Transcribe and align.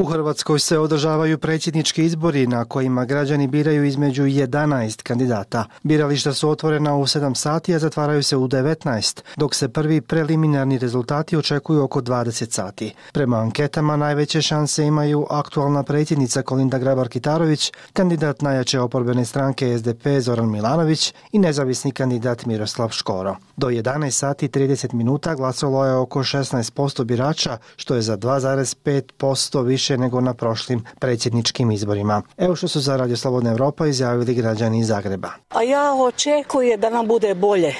U 0.00 0.04
Hrvatskoj 0.04 0.58
se 0.58 0.78
održavaju 0.78 1.38
predsjednički 1.38 2.04
izbori 2.04 2.46
na 2.46 2.64
kojima 2.64 3.04
građani 3.04 3.46
biraju 3.46 3.84
između 3.84 4.22
11 4.22 5.02
kandidata. 5.02 5.64
Birališta 5.82 6.32
su 6.32 6.50
otvorena 6.50 6.96
u 6.96 7.06
7 7.06 7.34
sati, 7.34 7.74
a 7.74 7.78
zatvaraju 7.78 8.22
se 8.22 8.36
u 8.36 8.48
19, 8.48 9.20
dok 9.36 9.54
se 9.54 9.68
prvi 9.68 10.00
preliminarni 10.00 10.78
rezultati 10.78 11.36
očekuju 11.36 11.82
oko 11.82 12.00
20 12.00 12.52
sati. 12.52 12.94
Prema 13.12 13.36
anketama 13.36 13.96
najveće 13.96 14.42
šanse 14.42 14.84
imaju 14.84 15.26
aktualna 15.30 15.82
predsjednica 15.82 16.42
Kolinda 16.42 16.78
Grabar-Kitarović, 16.78 17.72
kandidat 17.92 18.42
najjače 18.42 18.80
oporbene 18.80 19.24
stranke 19.24 19.78
SDP 19.78 20.06
Zoran 20.20 20.50
Milanović 20.50 21.14
i 21.32 21.38
nezavisni 21.38 21.92
kandidat 21.92 22.46
Miroslav 22.46 22.88
Škoro. 22.88 23.36
Do 23.56 23.66
11 23.66 24.10
sati 24.10 24.48
30 24.48 24.94
minuta 24.94 25.34
glasalo 25.34 25.86
je 25.86 25.94
oko 25.94 26.18
16% 26.18 27.04
birača, 27.04 27.58
što 27.76 27.94
je 27.94 28.02
za 28.02 28.16
2,5% 28.16 29.64
više 29.64 29.89
više 29.90 29.98
nego 29.98 30.20
na 30.20 30.34
prošlim 30.34 30.84
predsjedničkim 30.98 31.70
izborima. 31.70 32.22
Evo 32.38 32.56
što 32.56 32.68
su 32.68 32.80
za 32.80 32.96
Radio 32.96 33.16
Slobodna 33.16 33.50
Evropa 33.50 33.86
izjavili 33.86 34.34
građani 34.34 34.78
iz 34.80 34.86
Zagreba. 34.86 35.28
A 35.50 35.62
ja 35.62 35.92
očekujem 35.94 36.80
da 36.80 36.90
nam 36.90 37.06
bude 37.06 37.34
bolje, 37.34 37.74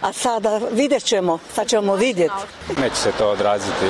a 0.00 0.12
sada 0.12 0.60
vidjet 0.72 1.02
ćemo, 1.04 1.38
sad 1.54 1.66
ćemo 1.68 1.96
vidjeti. 1.96 2.34
Neće 2.80 2.96
se 2.96 3.12
to 3.18 3.30
odraziti 3.30 3.86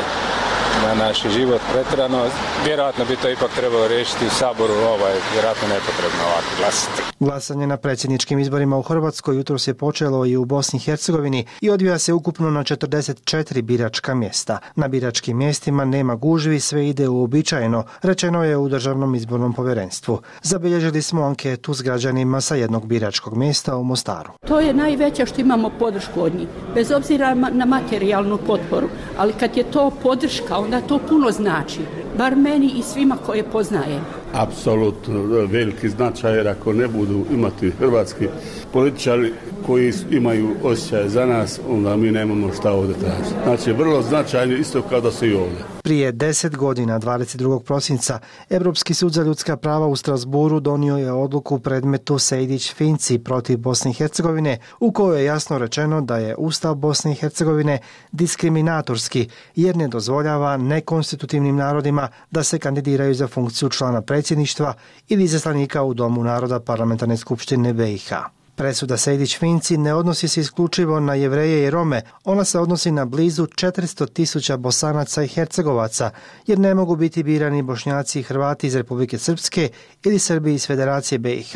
na 0.82 0.94
naš 0.94 1.22
život 1.36 1.60
pretrano. 1.72 2.24
Vjerojatno 2.64 3.04
bi 3.04 3.16
to 3.16 3.30
ipak 3.30 3.50
trebalo 3.56 3.88
riješiti 3.88 4.26
u 4.26 4.30
Saboru, 4.30 4.74
ovaj, 4.74 5.14
vjerojatno 5.32 5.68
nepotrebno 5.68 6.22
ovako 6.26 6.50
glasiti. 6.60 7.02
Glasanje 7.20 7.66
na 7.66 7.76
predsjedničkim 7.76 8.38
izborima 8.38 8.76
u 8.78 8.82
Hrvatskoj 8.82 9.36
jutro 9.36 9.58
se 9.58 9.74
počelo 9.74 10.26
i 10.26 10.36
u 10.36 10.44
Bosni 10.44 10.76
i 10.76 10.80
Hercegovini 10.80 11.46
i 11.60 11.70
odvija 11.70 11.98
se 11.98 12.12
ukupno 12.12 12.50
na 12.50 12.60
44 12.60 13.62
biračka 13.62 14.14
mjesta. 14.14 14.58
Na 14.74 14.88
biračkim 14.88 15.36
mjestima 15.36 15.84
nema 15.84 16.14
gužvi, 16.14 16.60
sve 16.60 16.88
ide 16.88 17.08
uobičajeno, 17.08 17.84
rečeno 18.02 18.44
je 18.44 18.56
u 18.56 18.68
Državnom 18.68 19.14
izbornom 19.14 19.52
povjerenstvu. 19.52 20.20
Zabilježili 20.42 21.02
smo 21.02 21.22
anketu 21.22 21.74
s 21.74 21.82
građanima 21.82 22.40
sa 22.40 22.54
jednog 22.54 22.86
biračkog 22.86 23.36
mjesta 23.36 23.76
u 23.76 23.84
Mostaru. 23.84 24.30
To 24.48 24.60
je 24.60 24.74
najveća 24.74 25.26
što 25.26 25.40
imamo 25.40 25.70
podršku 25.78 26.22
od 26.22 26.34
njih, 26.34 26.48
bez 26.74 26.90
obzira 26.90 27.34
na 27.34 27.64
materijalnu 27.64 28.38
potporu, 28.46 28.88
ali 29.18 29.32
kad 29.32 29.56
je 29.56 29.70
to 29.70 29.90
podrška, 30.02 30.58
onda 30.66 30.80
to 30.80 30.98
puno 31.08 31.30
znači, 31.30 31.80
bar 32.18 32.36
meni 32.36 32.72
i 32.78 32.82
svima 32.82 33.16
koje 33.26 33.42
poznajem. 33.42 34.00
Apsolutno 34.34 35.20
veliki 35.46 35.88
značaj 35.88 36.36
jer 36.36 36.48
ako 36.48 36.72
ne 36.72 36.88
budu 36.88 37.24
imati 37.32 37.70
hrvatski 37.70 38.28
političari 38.72 39.32
koji 39.66 39.92
imaju 40.10 40.48
osjećaj 40.62 41.08
za 41.08 41.26
nas, 41.26 41.60
onda 41.68 41.96
mi 41.96 42.10
nemamo 42.10 42.52
šta 42.52 42.72
ovdje 42.72 42.94
tražiti. 42.94 43.34
Znači, 43.44 43.72
vrlo 43.72 44.02
značajno 44.02 44.56
isto 44.56 44.82
kao 44.82 45.00
da 45.00 45.12
su 45.12 45.26
i 45.26 45.34
ovdje. 45.34 45.58
Prije 45.82 46.12
10 46.12 46.56
godina, 46.56 47.00
22. 47.00 47.62
prosinca, 47.62 48.18
Evropski 48.50 48.94
sud 48.94 49.12
za 49.12 49.22
ljudska 49.22 49.56
prava 49.56 49.86
u 49.86 49.96
Strasburu 49.96 50.60
donio 50.60 50.96
je 50.96 51.12
odluku 51.12 51.54
u 51.54 51.58
predmetu 51.58 52.18
Sejdić-Finci 52.18 53.18
protiv 53.18 53.58
Bosne 53.58 53.90
i 53.90 53.94
Hercegovine, 53.94 54.58
u 54.80 54.92
kojoj 54.92 55.20
je 55.20 55.24
jasno 55.24 55.58
rečeno 55.58 56.00
da 56.00 56.16
je 56.16 56.36
Ustav 56.36 56.74
Bosne 56.74 57.12
i 57.12 57.14
Hercegovine 57.14 57.78
diskriminatorski, 58.12 59.28
jer 59.56 59.76
ne 59.76 59.88
dozvoljava 59.88 60.56
nekonstitutivnim 60.56 61.56
narodima 61.56 62.08
da 62.30 62.42
se 62.42 62.58
kandidiraju 62.58 63.14
za 63.14 63.28
funkciju 63.28 63.68
člana 63.68 64.02
predsjedništva 64.02 64.74
ili 65.08 65.26
zaslanika 65.26 65.82
u 65.82 65.94
Domu 65.94 66.24
naroda 66.24 66.60
parlamentarne 66.60 67.16
skupštine 67.16 67.72
BiH. 67.72 68.12
Presuda 68.56 68.96
Sejdić 68.96 69.38
Finci 69.38 69.76
ne 69.76 69.94
odnosi 69.94 70.28
se 70.28 70.40
isključivo 70.40 71.00
na 71.00 71.14
jevreje 71.14 71.66
i 71.66 71.70
Rome, 71.70 72.02
ona 72.24 72.44
se 72.44 72.58
odnosi 72.58 72.90
na 72.90 73.04
blizu 73.04 73.46
400 73.46 74.12
tisuća 74.12 74.56
bosanaca 74.56 75.22
i 75.22 75.28
hercegovaca, 75.28 76.10
jer 76.46 76.58
ne 76.58 76.74
mogu 76.74 76.96
biti 76.96 77.22
birani 77.22 77.62
bošnjaci 77.62 78.20
i 78.20 78.22
hrvati 78.22 78.66
iz 78.66 78.76
Republike 78.76 79.18
Srpske 79.18 79.68
ili 80.04 80.18
Srbi 80.18 80.54
iz 80.54 80.66
Federacije 80.66 81.18
BiH, 81.18 81.52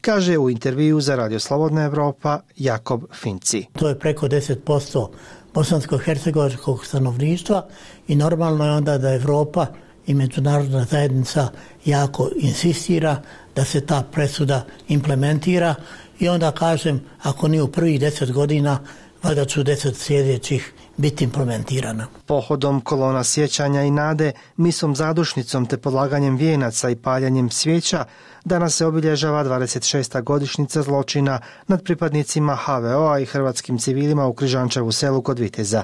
kaže 0.00 0.38
u 0.38 0.50
intervju 0.50 1.00
za 1.00 1.16
Radio 1.16 1.40
Slobodna 1.40 1.84
Evropa 1.84 2.40
Jakob 2.56 3.02
Finci. 3.14 3.66
To 3.72 3.88
je 3.88 3.98
preko 3.98 4.28
10% 4.28 5.08
bosansko-hercegovačkog 5.54 6.86
stanovništva 6.86 7.66
i 8.08 8.16
normalno 8.16 8.64
je 8.64 8.72
onda 8.72 8.98
da 8.98 9.14
Evropa 9.14 9.66
i 10.06 10.14
međunarodna 10.14 10.84
zajednica 10.84 11.48
jako 11.84 12.28
insistira 12.36 13.22
da 13.56 13.64
se 13.64 13.86
ta 13.86 14.02
presuda 14.12 14.66
implementira 14.88 15.74
i 16.22 16.28
onda 16.28 16.52
kažem, 16.52 17.00
ako 17.22 17.48
nije 17.48 17.62
u 17.62 17.72
prvih 17.72 18.00
deset 18.00 18.32
godina, 18.32 18.78
valjda 19.22 19.44
ću 19.44 19.62
deset 19.62 19.96
sljedećih 19.96 20.72
biti 20.96 21.24
implementirana. 21.24 22.06
Pohodom 22.26 22.80
kolona 22.80 23.24
sjećanja 23.24 23.82
i 23.82 23.90
nade, 23.90 24.32
misom 24.56 24.96
zadušnicom 24.96 25.66
te 25.66 25.76
podlaganjem 25.76 26.36
vijenaca 26.36 26.90
i 26.90 26.96
paljanjem 26.96 27.50
svijeća, 27.50 28.04
danas 28.44 28.76
se 28.76 28.86
obilježava 28.86 29.44
26. 29.44 30.22
godišnica 30.22 30.82
zločina 30.82 31.40
nad 31.68 31.84
pripadnicima 31.84 32.56
HVO-a 32.56 33.18
i 33.18 33.24
hrvatskim 33.24 33.78
civilima 33.78 34.26
u 34.26 34.34
Križančevu 34.34 34.92
selu 34.92 35.22
kod 35.22 35.38
Viteza. 35.38 35.82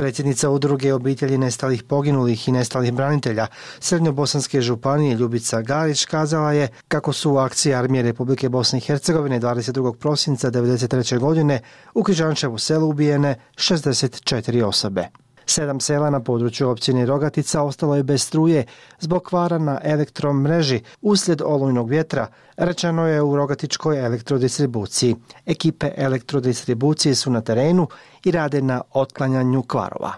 Predsjednica 0.00 0.50
udruge 0.50 0.92
obitelji 0.94 1.38
nestalih 1.38 1.82
poginulih 1.82 2.48
i 2.48 2.52
nestalih 2.52 2.92
branitelja 2.92 3.46
Srednjobosanske 3.80 4.60
županije 4.60 5.14
Ljubica 5.14 5.60
Garić 5.62 6.04
kazala 6.04 6.52
je 6.52 6.68
kako 6.88 7.12
su 7.12 7.32
u 7.32 7.36
akciji 7.36 7.74
Armije 7.74 8.02
Republike 8.02 8.48
Bosne 8.48 8.78
i 8.78 8.80
Hercegovine 8.80 9.40
22. 9.40 9.94
prosinca 9.96 10.50
1993. 10.50 11.18
godine 11.18 11.60
u 11.94 12.02
Križančevu 12.02 12.58
selu 12.58 12.88
ubijene 12.88 13.34
64 13.56 14.64
osobe. 14.64 15.08
Sedam 15.50 15.80
sela 15.80 16.10
na 16.10 16.20
području 16.20 16.68
općine 16.68 17.06
Rogatica 17.06 17.62
ostalo 17.62 17.96
je 17.96 18.02
bez 18.02 18.22
struje 18.22 18.66
zbog 19.00 19.22
kvara 19.22 19.58
na 19.58 19.80
elektromreži 19.82 20.80
uslijed 21.00 21.42
olujnog 21.42 21.90
vjetra, 21.90 22.26
rečeno 22.56 23.06
je 23.06 23.22
u 23.22 23.36
Rogatičkoj 23.36 24.04
elektrodistribuciji. 24.06 25.16
Ekipe 25.46 25.90
elektrodistribucije 25.96 27.14
su 27.14 27.30
na 27.30 27.40
terenu 27.40 27.86
i 28.24 28.30
rade 28.30 28.62
na 28.62 28.80
otklanjanju 28.92 29.62
kvarova. 29.62 30.12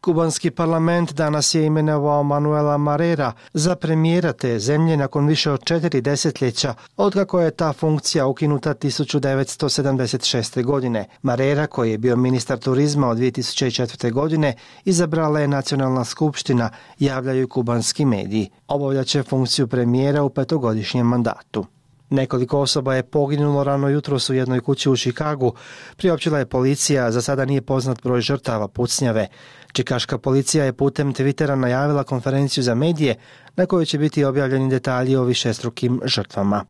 Kubanski 0.00 0.50
parlament 0.50 1.12
danas 1.12 1.54
je 1.54 1.66
imenovao 1.66 2.22
Manuela 2.22 2.78
Marera 2.78 3.32
za 3.54 3.76
premijera 3.76 4.32
te 4.32 4.58
zemlje 4.58 4.96
nakon 4.96 5.26
više 5.26 5.50
od 5.50 5.64
četiri 5.64 6.00
desetljeća, 6.00 6.74
odkako 6.96 7.40
je 7.40 7.50
ta 7.50 7.72
funkcija 7.72 8.26
ukinuta 8.26 8.74
1976. 8.74 10.64
godine. 10.64 11.06
Marera, 11.22 11.66
koji 11.66 11.90
je 11.90 11.98
bio 11.98 12.16
ministar 12.16 12.58
turizma 12.58 13.08
od 13.08 13.18
2004. 13.18 14.12
godine, 14.12 14.54
izabrala 14.84 15.40
je 15.40 15.48
nacionalna 15.48 16.04
skupština, 16.04 16.70
javljaju 16.98 17.48
kubanski 17.48 18.04
mediji. 18.04 18.50
Obavljaće 18.68 19.22
funkciju 19.22 19.66
premijera 19.66 20.22
u 20.22 20.30
petogodišnjem 20.30 21.06
mandatu. 21.06 21.66
Nekoliko 22.10 22.60
osoba 22.60 22.94
je 22.94 23.02
poginulo 23.02 23.64
rano 23.64 23.88
jutro 23.88 24.18
u 24.30 24.34
jednoj 24.34 24.60
kući 24.60 24.90
u 24.90 24.96
Čikagu. 24.96 25.52
Priopćila 25.96 26.38
je 26.38 26.46
policija, 26.46 27.10
za 27.12 27.22
sada 27.22 27.44
nije 27.44 27.62
poznat 27.62 28.02
broj 28.02 28.20
žrtava 28.20 28.68
pucnjave. 28.68 29.26
Čikaška 29.72 30.18
policija 30.18 30.64
je 30.64 30.72
putem 30.72 31.14
Twittera 31.14 31.54
najavila 31.54 32.04
konferenciju 32.04 32.64
za 32.64 32.74
medije 32.74 33.16
na 33.56 33.66
kojoj 33.66 33.84
će 33.86 33.98
biti 33.98 34.24
objavljeni 34.24 34.70
detalji 34.70 35.16
o 35.16 35.24
višestrukim 35.24 36.00
žrtvama. 36.04 36.64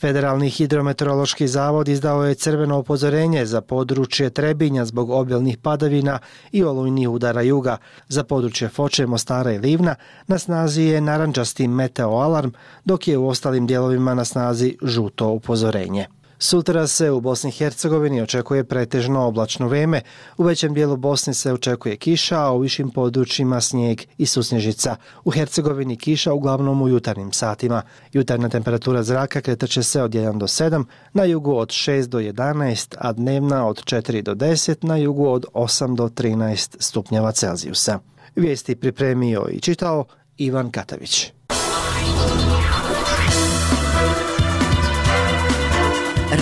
Federalni 0.00 0.50
hidrometeorološki 0.50 1.48
zavod 1.48 1.88
izdao 1.88 2.24
je 2.24 2.34
crveno 2.34 2.78
upozorenje 2.78 3.46
za 3.46 3.60
područje 3.60 4.30
Trebinja 4.30 4.84
zbog 4.84 5.10
obilnih 5.10 5.58
padavina 5.58 6.18
i 6.52 6.64
olujnih 6.64 7.08
udara 7.08 7.42
juga. 7.42 7.76
Za 8.08 8.24
područje 8.24 8.68
Foče, 8.68 9.06
Mostara 9.06 9.52
i 9.52 9.58
Livna 9.58 9.94
na 10.26 10.38
snazi 10.38 10.82
je 10.82 11.00
naranđasti 11.00 11.68
meteoalarm, 11.68 12.50
dok 12.84 13.08
je 13.08 13.18
u 13.18 13.28
ostalim 13.28 13.66
dijelovima 13.66 14.14
na 14.14 14.24
snazi 14.24 14.76
žuto 14.82 15.28
upozorenje. 15.28 16.06
Sutra 16.38 16.86
se 16.86 17.10
u 17.10 17.20
Bosni 17.20 17.48
i 17.48 17.52
Hercegovini 17.52 18.22
očekuje 18.22 18.64
pretežno 18.64 19.26
oblačno 19.26 19.68
vreme. 19.68 20.00
U 20.36 20.42
većem 20.42 20.74
dijelu 20.74 20.96
Bosne 20.96 21.34
se 21.34 21.52
očekuje 21.52 21.96
kiša, 21.96 22.40
a 22.40 22.52
u 22.52 22.58
višim 22.58 22.90
područjima 22.90 23.60
snijeg 23.60 24.00
i 24.18 24.26
susnježica. 24.26 24.96
U 25.24 25.30
Hercegovini 25.30 25.96
kiša 25.96 26.32
uglavnom 26.32 26.82
u 26.82 26.88
jutarnjim 26.88 27.32
satima. 27.32 27.82
Jutarna 28.12 28.48
temperatura 28.48 29.02
zraka 29.02 29.40
kretaće 29.40 29.82
se 29.82 30.02
od 30.02 30.10
1 30.10 30.38
do 30.38 30.46
7, 30.46 30.84
na 31.12 31.24
jugu 31.24 31.56
od 31.56 31.68
6 31.68 32.06
do 32.06 32.18
11, 32.18 32.94
a 32.98 33.12
dnevna 33.12 33.66
od 33.66 33.84
4 33.84 34.22
do 34.22 34.34
10, 34.34 34.76
na 34.86 34.96
jugu 34.96 35.28
od 35.28 35.44
8 35.54 35.96
do 35.96 36.08
13 36.08 36.76
stupnjeva 36.78 37.32
Celzijusa. 37.32 37.98
Vijesti 38.36 38.76
pripremio 38.76 39.46
i 39.50 39.60
čitao 39.60 40.04
Ivan 40.36 40.70
Katavić. 40.70 41.35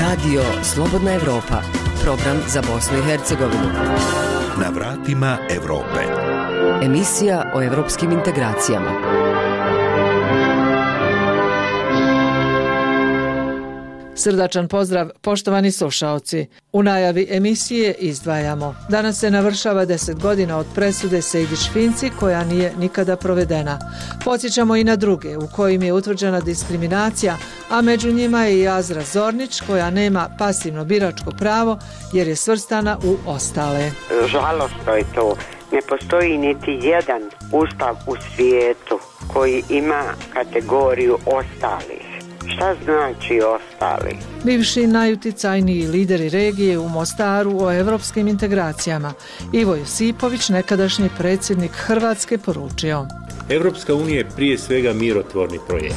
Radio 0.01 0.43
Slobodna 0.63 1.13
Evropa, 1.15 1.63
program 2.03 2.37
za 2.49 2.63
Bosnu 2.63 2.99
i 2.99 3.03
Hercegovinu. 3.03 3.69
Na 4.61 4.69
vratima 4.75 5.39
Evrope. 5.51 6.01
Emisija 6.83 7.53
o 7.55 7.63
evropskim 7.63 8.13
integracijama. 8.13 8.91
Srdačan 14.17 14.69
pozdrav, 14.69 15.09
poštovani 15.21 15.73
slušaoci. 15.73 16.47
U 16.73 16.83
najavi 16.83 17.27
emisije 17.31 17.95
izdvajamo. 17.99 18.75
Danas 18.89 19.21
se 19.21 19.31
navršava 19.31 19.87
10 19.87 20.21
godina 20.23 20.59
od 20.59 20.67
presude 20.75 21.23
Sejdić 21.23 21.71
Finci 21.73 22.11
koja 22.21 22.45
nije 22.45 22.73
nikada 22.79 23.17
provedena. 23.17 23.79
Podsjećamo 24.25 24.77
i 24.77 24.85
na 24.85 24.97
druge 24.97 25.37
u 25.37 25.49
kojim 25.57 25.83
je 25.83 25.93
utvrđena 25.93 26.41
diskriminacija, 26.41 27.37
a 27.71 27.81
među 27.81 28.13
njima 28.13 28.45
je 28.45 28.59
i 28.59 28.69
Azra 28.69 29.03
Zornić 29.03 29.61
koja 29.61 29.91
nema 29.91 30.29
pasivno 30.39 30.85
biračko 30.85 31.31
pravo 31.39 31.79
jer 32.13 32.29
je 32.29 32.37
svrstana 32.37 32.99
u 33.05 33.17
ostale. 33.27 33.91
Žalostno 34.27 34.93
je 34.93 35.05
to. 35.15 35.37
Ne 35.73 35.81
postoji 35.89 36.39
niti 36.39 36.71
jedan 36.83 37.23
ustav 37.53 37.97
u 38.07 38.15
svijetu 38.17 38.99
koji 39.33 39.63
ima 39.69 40.03
kategoriju 40.33 41.19
ostalih. 41.27 42.04
Šta 42.53 42.75
znači 42.85 43.41
ostali? 43.41 44.17
Bivši 44.45 44.87
najuticajniji 44.87 45.87
lideri 45.87 46.29
regije 46.29 46.79
u 46.79 46.89
Mostaru 46.89 47.59
o 47.61 47.73
evropskim 47.73 48.29
integracijama. 48.29 49.13
Ivo 49.53 49.75
Josipović, 49.75 50.49
nekadašnji 50.49 51.09
predsjednik 51.19 51.73
Hrvatske, 51.73 52.39
poručio. 52.39 53.07
Evropska 53.49 53.95
unija 53.95 54.19
je 54.19 54.31
prije 54.37 54.59
svega 54.59 54.93
mirotvorni 54.93 55.59
projekt. 55.69 55.97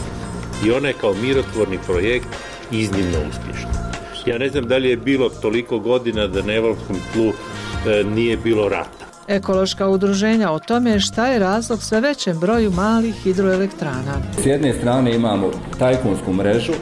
I 0.65 0.71
ona 0.71 0.87
je 0.87 0.93
kao 1.01 1.13
mirotvorni 1.13 1.79
projekt 1.85 2.27
iznimno 2.71 3.17
uspješna. 3.29 3.91
Ja 4.25 4.37
ne 4.37 4.49
znam 4.49 4.67
da 4.67 4.77
li 4.77 4.89
je 4.89 4.97
bilo 4.97 5.29
toliko 5.29 5.79
godina 5.79 6.27
da 6.27 6.41
na 6.41 6.53
evropskom 6.53 6.95
tlu 7.13 7.27
e, 7.27 8.03
nije 8.03 8.37
bilo 8.37 8.69
rata 8.69 9.06
ekološka 9.27 9.87
udruženja 9.87 10.51
o 10.51 10.59
tome 10.59 10.99
šta 10.99 11.27
je 11.27 11.39
razlog 11.39 11.83
sve 11.83 12.01
većem 12.01 12.39
broju 12.39 12.71
malih 12.71 13.15
hidroelektrana. 13.15 14.21
S 14.43 14.45
jedne 14.45 14.73
strane 14.73 15.15
imamo 15.15 15.51
tajkunsku 15.79 16.33
mrežu, 16.33 16.73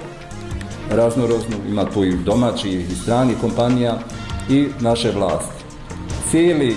raznoroznu, 0.91 1.55
ima 1.67 1.85
tu 1.85 2.03
i 2.03 2.17
domaći 2.17 2.69
i 2.69 2.95
strani 2.95 3.33
kompanija 3.41 3.99
i 4.49 4.67
naše 4.79 5.11
vlasti. 5.11 5.63
Cijeli, 6.31 6.75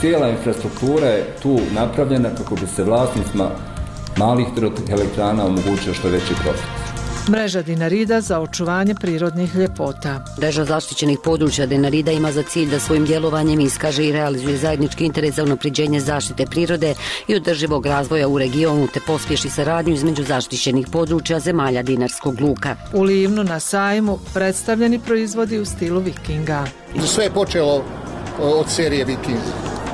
cijela 0.00 0.28
infrastruktura 0.28 1.06
je 1.06 1.26
tu 1.42 1.58
napravljena 1.74 2.28
kako 2.38 2.54
bi 2.54 2.66
se 2.66 2.84
vlasnicima 2.84 3.50
malih 4.16 4.46
hidroelektrana 4.46 5.46
omogućio 5.46 5.94
što 5.94 6.08
veći 6.08 6.34
profit. 6.42 6.81
Mreža 7.28 7.62
Dinarida 7.62 8.20
za 8.20 8.40
očuvanje 8.40 8.94
prirodnih 8.94 9.54
ljepota. 9.54 10.24
Mreža 10.38 10.64
zaštićenih 10.64 11.18
područja 11.24 11.66
Dinarida 11.66 12.12
ima 12.12 12.32
za 12.32 12.42
cilj 12.42 12.70
da 12.70 12.80
svojim 12.80 13.04
djelovanjem 13.04 13.60
iskaže 13.60 14.04
i 14.04 14.12
realizuje 14.12 14.56
zajednički 14.56 15.06
interes 15.06 15.34
za 15.34 15.42
unapriđenje 15.42 16.00
zaštite 16.00 16.46
prirode 16.46 16.94
i 17.28 17.34
održivog 17.34 17.86
razvoja 17.86 18.28
u 18.28 18.38
regionu 18.38 18.88
te 18.94 19.00
pospješi 19.06 19.50
saradnju 19.50 19.94
između 19.94 20.24
zaštićenih 20.24 20.86
područja 20.92 21.40
zemalja 21.40 21.82
Dinarskog 21.82 22.40
luka. 22.40 22.76
U 22.92 23.02
Livnu 23.02 23.44
na 23.44 23.60
sajmu 23.60 24.18
predstavljeni 24.34 24.98
proizvodi 24.98 25.58
u 25.58 25.64
stilu 25.64 26.00
vikinga. 26.00 26.64
Sve 27.06 27.24
je 27.24 27.30
počelo 27.30 27.84
od 28.38 28.70
serije 28.70 29.04
Viking. 29.04 29.42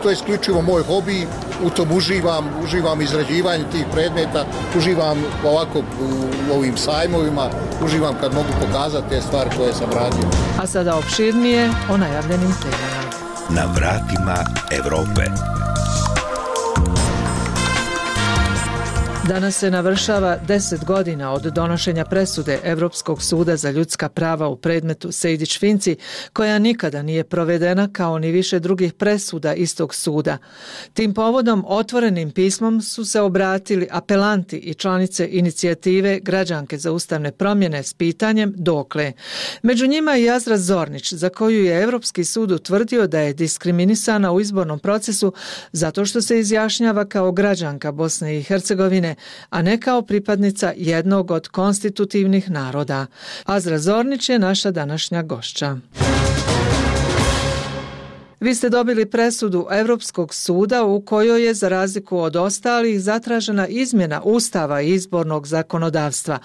To 0.03 0.09
je 0.09 0.13
isključivo 0.13 0.63
moj 0.63 0.83
hobi, 0.83 1.27
u 1.63 1.71
tom 1.71 1.93
uživam, 1.93 2.45
uživam 2.65 3.01
izrađivanje 3.01 3.65
tih 3.73 3.85
predmeta, 3.93 4.45
uživam 4.77 5.19
ovako 5.45 5.79
u 5.79 6.55
ovim 6.57 6.77
sajmovima, 6.77 7.51
uživam 7.85 8.15
kad 8.21 8.35
mogu 8.35 8.49
pokazati 8.61 9.09
te 9.09 9.21
stvari 9.21 9.51
koje 9.57 9.73
sam 9.73 9.91
radio. 9.91 10.29
A 10.63 10.67
sada 10.67 10.97
opširnije 10.97 11.71
o 11.91 11.97
najavljenim 11.97 12.55
temama. 12.63 13.29
Na 13.49 13.73
vratima 13.75 14.37
Evrope. 14.71 15.23
Danas 19.29 19.57
se 19.57 19.71
navršava 19.71 20.39
10 20.49 20.85
godina 20.85 21.33
od 21.33 21.43
donošenja 21.43 22.05
presude 22.05 22.59
Evropskog 22.65 23.23
suda 23.23 23.57
za 23.57 23.71
ljudska 23.71 24.09
prava 24.09 24.49
u 24.49 24.57
predmetu 24.57 25.13
Sejdić 25.13 25.59
Finci, 25.59 25.97
koja 26.33 26.59
nikada 26.59 27.03
nije 27.03 27.25
provedena 27.25 27.89
kao 27.93 28.19
ni 28.19 28.31
više 28.31 28.59
drugih 28.59 28.93
presuda 28.93 29.55
istog 29.55 29.95
suda. 29.95 30.39
Tim 30.95 31.15
povodom 31.15 31.65
otvorenim 31.67 32.31
pismom 32.31 32.83
su 32.83 33.05
se 33.05 33.21
obratili 33.21 33.89
apelanti 33.91 34.57
i 34.57 34.75
članice 34.75 35.29
inicijative 35.31 36.21
Građanke 36.23 36.79
za 36.79 36.93
ustavne 36.93 37.33
promjene 37.33 37.83
s 37.83 37.95
pitanjem 37.95 38.55
dokle. 38.57 39.13
Među 39.63 39.87
njima 39.87 40.13
je 40.13 40.25
Jazra 40.25 40.57
Zornić, 40.57 41.13
za 41.13 41.29
koju 41.29 41.65
je 41.65 41.83
Evropski 41.83 42.25
sud 42.25 42.51
utvrdio 42.53 43.07
da 43.07 43.21
je 43.21 43.35
diskriminisana 43.35 44.33
u 44.33 44.41
izbornom 44.41 44.79
procesu 44.79 45.33
zato 45.73 46.05
što 46.05 46.23
se 46.23 46.39
izjašnjava 46.39 47.05
kao 47.05 47.33
građanka 47.33 47.93
Bosne 47.93 48.39
i 48.39 48.43
Hercegovine, 48.43 49.18
a 49.51 49.63
ne 49.63 49.81
kao 49.81 50.03
pripadnica 50.03 50.73
jednog 50.77 51.31
od 51.31 51.49
konstitutivnih 51.49 52.51
naroda. 52.51 53.07
Azra 53.45 53.79
Zornić 53.79 54.29
je 54.29 54.39
naša 54.39 54.71
današnja 54.71 55.23
gošća. 55.23 55.77
Vi 58.41 58.55
ste 58.55 58.69
dobili 58.69 59.11
presudu 59.11 59.67
Evropskog 59.81 60.35
suda 60.35 60.85
u 60.85 61.01
kojoj 61.01 61.47
je 61.47 61.55
za 61.55 61.69
razliku 61.69 62.19
od 62.19 62.37
ostalih 62.37 63.01
zatražena 63.01 63.67
izmjena 63.69 64.21
ustava 64.25 64.81
i 64.83 64.89
izbornog 64.89 65.47
zakonodavstva. 65.47 66.39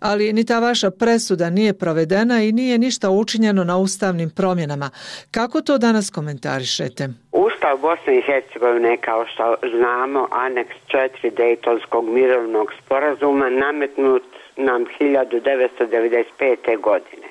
Ali 0.00 0.32
ni 0.32 0.46
ta 0.46 0.58
vaša 0.58 0.90
presuda 0.90 1.50
nije 1.50 1.78
provedena 1.78 2.42
i 2.42 2.52
nije 2.52 2.78
ništa 2.78 3.10
učinjeno 3.10 3.64
na 3.64 3.78
ustavnim 3.78 4.30
promjenama. 4.30 4.90
Kako 5.30 5.60
to 5.60 5.78
danas 5.78 6.10
komentarišete? 6.10 7.08
Ustav 7.32 7.78
Bosne 7.78 8.18
i 8.18 8.22
Hercegovine, 8.22 8.96
kao 8.96 9.26
što 9.26 9.54
znamo, 9.76 10.28
aneks 10.30 10.74
4 10.88 11.36
Dejtonskog 11.36 12.08
mirovnog 12.08 12.72
sporazuma 12.84 13.50
nametnut 13.50 14.22
nam 14.56 14.84
1995. 15.00 16.80
godine. 16.80 17.28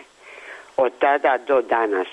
Od 0.78 0.92
tada 1.00 1.38
do 1.48 1.62
danas 1.62 2.08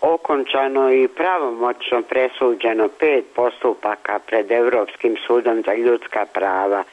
okončano 0.00 0.92
i 0.92 1.08
pravomoćno 1.08 2.02
presuđeno 2.02 2.88
pet 2.88 3.24
postupaka 3.34 4.18
pred 4.26 4.50
Evropskim 4.50 5.16
sudom 5.26 5.62
za 5.66 5.74
ljudska 5.74 6.26
prava. 6.34 6.84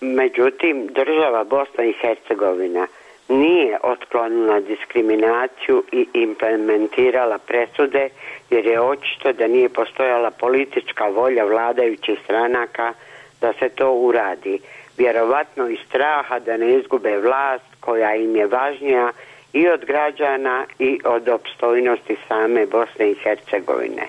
Međutim, 0.00 0.86
država 0.86 1.44
Bosna 1.44 1.84
i 1.84 1.92
Hercegovina 1.92 2.86
nije 3.28 3.78
otklonila 3.82 4.60
diskriminaciju 4.60 5.84
i 5.92 6.06
implementirala 6.14 7.38
presude 7.38 8.08
jer 8.50 8.66
je 8.66 8.80
očito 8.80 9.32
da 9.32 9.46
nije 9.46 9.68
postojala 9.68 10.30
politička 10.30 11.08
volja 11.08 11.44
vladajućih 11.44 12.18
stranaka 12.24 12.92
da 13.40 13.52
se 13.52 13.68
to 13.68 13.92
uradi. 13.92 14.60
Vjerovatno 14.98 15.68
iz 15.68 15.78
straha 15.88 16.38
da 16.38 16.56
ne 16.56 16.74
izgube 16.74 17.18
vlast 17.18 17.64
koja 17.80 18.14
im 18.14 18.36
je 18.36 18.46
važnija 18.46 19.12
i 19.52 19.68
od 19.68 19.84
građana 19.84 20.64
i 20.78 21.00
od 21.04 21.28
opstojnosti 21.28 22.16
same 22.28 22.66
Bosne 22.66 23.10
i 23.10 23.14
Hercegovine. 23.14 24.02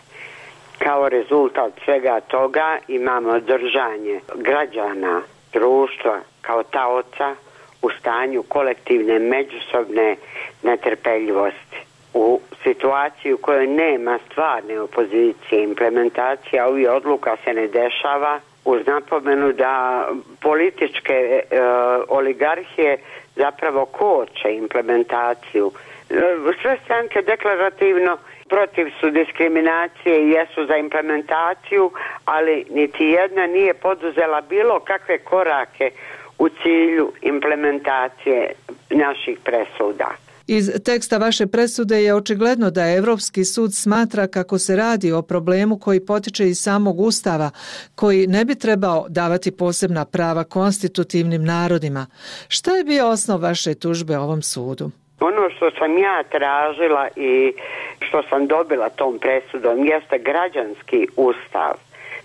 Kao 0.78 1.10
rezultat 1.10 1.72
svega 1.86 2.20
toga 2.20 2.78
imamo 2.88 3.40
držanje 3.40 4.20
građana 4.36 5.22
društva 5.54 6.20
kao 6.42 6.64
taoca 6.64 7.36
u 7.82 7.90
stanju 7.90 8.44
kolektivne 8.44 9.20
međusobne 9.20 10.16
netrpeljivosti. 10.64 11.78
U 12.14 12.40
situaciji 12.64 13.34
u 13.34 13.38
kojoj 13.38 13.68
nema 13.68 14.20
stvarne 14.32 14.80
opozicije, 14.80 15.64
implementacija 15.64 16.68
ovih 16.68 16.90
odluka 16.90 17.38
se 17.44 17.54
ne 17.54 17.68
dešava 17.68 18.40
uz 18.66 18.88
napomenu 18.88 19.54
da 19.54 20.08
političke 20.42 21.14
e, 21.14 21.62
oligarhije 22.08 22.98
zapravo 23.36 23.86
koče 23.86 24.56
implementaciju. 24.56 25.72
E, 26.10 26.14
sve 26.62 26.78
stranke 26.86 27.22
deklarativno 27.22 28.18
protiv 28.50 28.92
su 29.00 29.10
diskriminacije 29.10 30.24
i 30.24 30.30
jesu 30.30 30.66
za 30.66 30.78
implementaciju, 30.78 31.92
ali 32.26 32.66
niti 32.70 33.06
jedna 33.06 33.48
nije 33.48 33.74
poduzela 33.74 34.42
bilo 34.42 34.80
kakve 34.80 35.18
korake 35.18 35.92
u 36.40 36.50
cilju 36.50 37.12
implementacije 37.22 38.52
naših 38.90 39.40
presuda. 39.44 40.10
Iz 40.48 40.72
teksta 40.86 41.18
vaše 41.18 41.48
presude 41.48 42.04
je 42.04 42.16
očigledno 42.16 42.72
da 42.72 42.94
Evropski 42.98 43.46
sud 43.46 43.74
smatra 43.74 44.28
kako 44.28 44.58
se 44.58 44.76
radi 44.76 45.12
o 45.12 45.22
problemu 45.22 45.80
koji 45.80 46.06
potiče 46.06 46.48
iz 46.48 46.58
samog 46.58 47.00
ustava, 47.00 47.50
koji 47.96 48.28
ne 48.28 48.46
bi 48.46 48.56
trebao 48.56 49.06
davati 49.10 49.52
posebna 49.58 50.06
prava 50.06 50.44
konstitutivnim 50.44 51.46
narodima. 51.46 52.08
Šta 52.48 52.72
je 52.72 52.84
bio 52.84 53.08
osnov 53.08 53.42
vaše 53.42 53.74
tužbe 53.76 54.18
ovom 54.18 54.42
sudu? 54.42 54.92
Ono 55.20 55.50
što 55.50 55.72
sam 55.72 55.98
ja 55.98 56.24
tražila 56.24 57.08
i 57.16 57.54
što 58.00 58.24
sam 58.30 58.48
dobila 58.48 58.90
tom 58.90 59.20
presudom 59.20 59.86
jeste 59.86 60.18
građanski 60.20 61.08
ustav. 61.16 61.74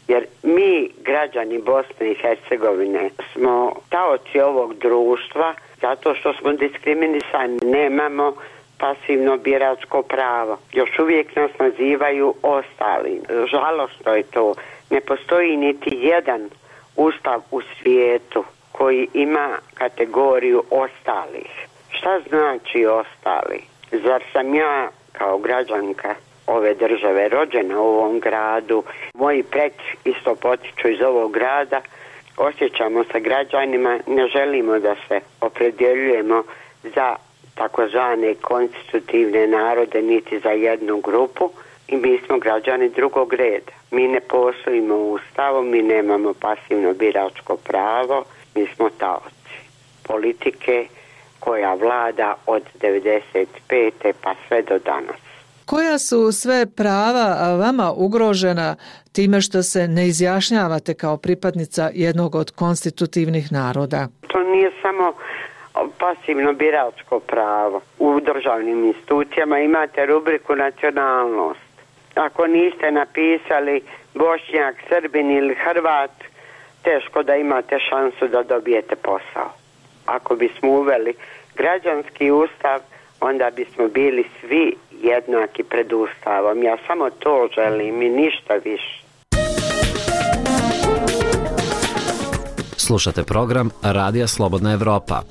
Jer 0.09 0.25
mi, 0.43 0.91
građani 1.05 1.59
Bosne 1.59 2.11
i 2.11 2.15
Hercegovine, 2.15 3.11
smo 3.33 3.73
taoci 3.91 4.41
ovog 4.41 4.75
društva– 4.79 5.55
zato 5.81 6.15
što 6.15 6.33
smo 6.33 6.53
diskriminisani, 6.53 7.59
nemamo 7.63 8.33
pasivno 8.79 9.37
biračko 9.37 10.03
pravo. 10.03 10.59
Još 10.73 10.99
uvijek 10.99 11.37
nas 11.37 11.51
nazivaju 11.59 12.35
ostali. 12.43 13.21
Žalostno 13.51 14.15
je 14.15 14.23
to. 14.23 14.55
Ne 14.91 15.01
postoji 15.01 15.57
niti 15.57 15.91
jedan 15.93 16.51
ustav 16.97 17.41
u 17.51 17.61
svijetu 17.61 18.45
koji 18.73 19.09
ima 19.15 19.59
kategoriju 19.75 20.63
ostalih. 20.71 21.67
Šta 21.91 22.21
znači 22.29 22.87
ostali? 22.87 23.61
Zar 23.93 24.23
sam 24.33 24.55
ja 24.55 24.89
kao 25.13 25.39
građanka 25.39 26.15
ove 26.47 26.75
države 26.75 27.29
rođena 27.29 27.81
u 27.81 27.87
ovom 27.87 28.21
gradu, 28.21 28.83
moji 29.15 29.43
preci 29.43 29.97
isto 30.05 30.35
potiču 30.35 30.89
iz 30.89 31.01
ovog 31.03 31.33
grada, 31.33 31.81
osjećamo 32.37 33.05
sa 33.13 33.19
građanima, 33.19 33.99
ne 34.07 34.29
želimo 34.29 34.79
da 34.79 34.95
se 35.09 35.21
opredjeljujemo 35.41 36.43
za 36.83 37.17
takozvane 37.55 38.35
konstitutivne 38.35 39.47
narode 39.47 40.03
niti 40.03 40.39
za 40.39 40.51
jednu 40.51 41.01
grupu 41.01 41.51
i 41.89 41.97
mi 41.97 42.19
smo 42.27 42.39
građani 42.39 42.89
drugog 42.89 43.35
reda. 43.35 43.73
Mi 43.91 44.09
ne 44.09 44.21
postojimo 44.21 44.97
ustavom, 44.97 45.69
mi 45.71 45.83
nemamo 45.83 46.35
pasivno 46.41 46.93
biračko 46.93 47.57
pravo, 47.57 48.25
mi 48.55 48.67
smo 48.67 48.91
taoci 48.99 49.57
politike 50.03 50.87
koja 51.41 51.75
vlada 51.75 52.35
od 52.47 52.63
95. 52.81 54.13
pa 54.23 54.35
sve 54.49 54.63
do 54.63 54.79
danas. 54.79 55.26
Koja 55.67 55.99
su 55.99 56.33
sve 56.33 56.67
prava 56.67 57.57
vama 57.57 57.93
ugrožena 57.97 58.77
time 59.13 59.41
što 59.41 59.63
se 59.63 59.89
ne 59.89 60.07
izjašnjavate 60.07 60.95
kao 60.95 61.17
pripadnica 61.17 61.91
jednog 61.95 62.35
od 62.35 62.51
konstitutivnih 62.51 63.53
naroda? 63.53 64.09
To 64.29 64.43
nije 64.43 64.71
samo 64.83 65.13
pasivno 65.99 66.53
biračko 66.53 67.21
pravo. 67.21 67.81
U 67.99 68.21
državnim 68.21 68.85
institucijama 68.85 69.59
imate 69.59 70.07
rubriku 70.07 70.57
nacionalnost. 70.57 71.61
Ako 72.15 72.47
niste 72.47 72.91
napisali 72.91 73.81
Bošnjak, 74.15 74.77
Srbin 74.89 75.31
ili 75.31 75.55
Hrvat, 75.55 76.11
teško 76.83 77.23
da 77.23 77.37
imate 77.37 77.79
šansu 77.91 78.29
da 78.29 78.43
dobijete 78.43 78.97
posao. 78.97 79.51
Ako 80.07 80.37
bismo 80.37 80.71
uveli 80.71 81.15
građanski 81.57 82.31
ustav, 82.31 82.81
onda 83.21 83.51
bismo 83.51 83.89
bili 83.89 84.25
svi 84.41 84.77
jednaki 85.03 85.63
pred 85.63 85.93
ustavom. 85.93 86.63
Ja 86.63 86.77
samo 86.87 87.11
to 87.11 87.49
želim 87.55 88.03
i 88.03 88.09
ništa 88.09 88.55
više. 88.65 89.03
Slušate 92.77 93.23
program 93.23 93.71
Radija 93.83 94.27
Slobodna 94.27 94.73
Evropa. 94.73 95.23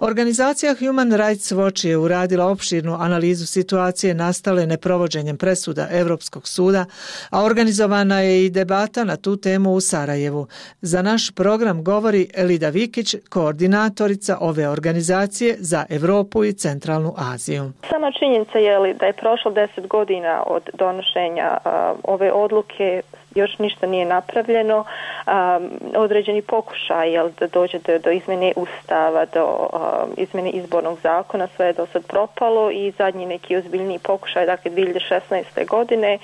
Organizacija 0.00 0.74
Human 0.78 1.12
Rights 1.12 1.52
Watch 1.52 1.88
je 1.88 1.96
uradila 1.96 2.46
opširnu 2.46 2.96
analizu 3.00 3.46
situacije 3.46 4.14
nastale 4.14 4.66
neprovođenjem 4.66 5.36
presuda 5.36 5.88
Evropskog 5.90 6.48
suda, 6.48 6.84
a 7.30 7.44
organizovana 7.44 8.20
je 8.20 8.44
i 8.44 8.50
debata 8.50 9.04
na 9.04 9.16
tu 9.16 9.36
temu 9.36 9.72
u 9.72 9.80
Sarajevu. 9.80 10.46
Za 10.80 11.02
naš 11.02 11.30
program 11.30 11.84
govori 11.84 12.28
Elida 12.34 12.68
Vikić, 12.68 13.14
koordinatorica 13.28 14.38
ove 14.40 14.68
organizacije 14.68 15.56
za 15.58 15.84
Evropu 15.90 16.44
i 16.44 16.52
Centralnu 16.52 17.14
Aziju. 17.16 17.72
Sama 17.90 18.12
činjenica 18.18 18.58
je 18.58 18.78
li 18.78 18.94
da 18.94 19.06
je 19.06 19.12
prošlo 19.12 19.50
deset 19.50 19.86
godina 19.86 20.42
od 20.46 20.62
donošenja 20.74 21.58
ove 22.04 22.32
odluke 22.32 23.02
još 23.38 23.58
ništa 23.58 23.86
nije 23.86 24.04
napravljeno. 24.04 24.84
Um, 25.26 25.70
određeni 25.96 26.42
pokušaj 26.42 27.12
jel, 27.12 27.30
da 27.40 27.46
dođe 27.46 27.78
do, 27.78 27.98
do 27.98 28.10
izmene 28.10 28.52
ustava, 28.56 29.24
do 29.34 29.68
um, 29.72 30.12
izmene 30.16 30.50
izbornog 30.50 30.98
zakona, 31.02 31.48
sve 31.56 31.66
je 31.66 31.72
do 31.72 31.86
sad 31.92 32.06
propalo 32.06 32.70
i 32.70 32.92
zadnji 32.98 33.26
neki 33.26 33.56
ozbiljni 33.56 33.98
pokušaj, 33.98 34.46
dakle 34.46 34.70
2016. 34.70 35.68
godine, 35.68 36.18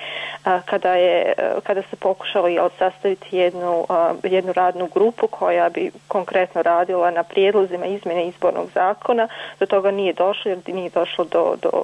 kada, 0.64 0.94
je, 0.94 1.33
kada 1.62 1.83
se 1.83 1.97
pokušalo 1.97 2.49
jel, 2.49 2.68
sastaviti 2.78 3.37
jednu, 3.37 3.87
jednu 4.23 4.52
radnu 4.52 4.88
grupu 4.94 5.26
koja 5.26 5.68
bi 5.68 5.90
konkretno 6.09 6.62
radila 6.62 7.11
na 7.11 7.23
prijedlozima 7.23 7.87
izmene 7.87 8.26
izbornog 8.26 8.68
zakona, 8.75 9.28
do 9.61 9.66
toga 9.66 9.90
nije 9.90 10.12
došlo 10.12 10.50
jer 10.50 10.59
nije 10.66 10.90
došlo 10.90 11.25
do, 11.25 11.54
do 11.62 11.83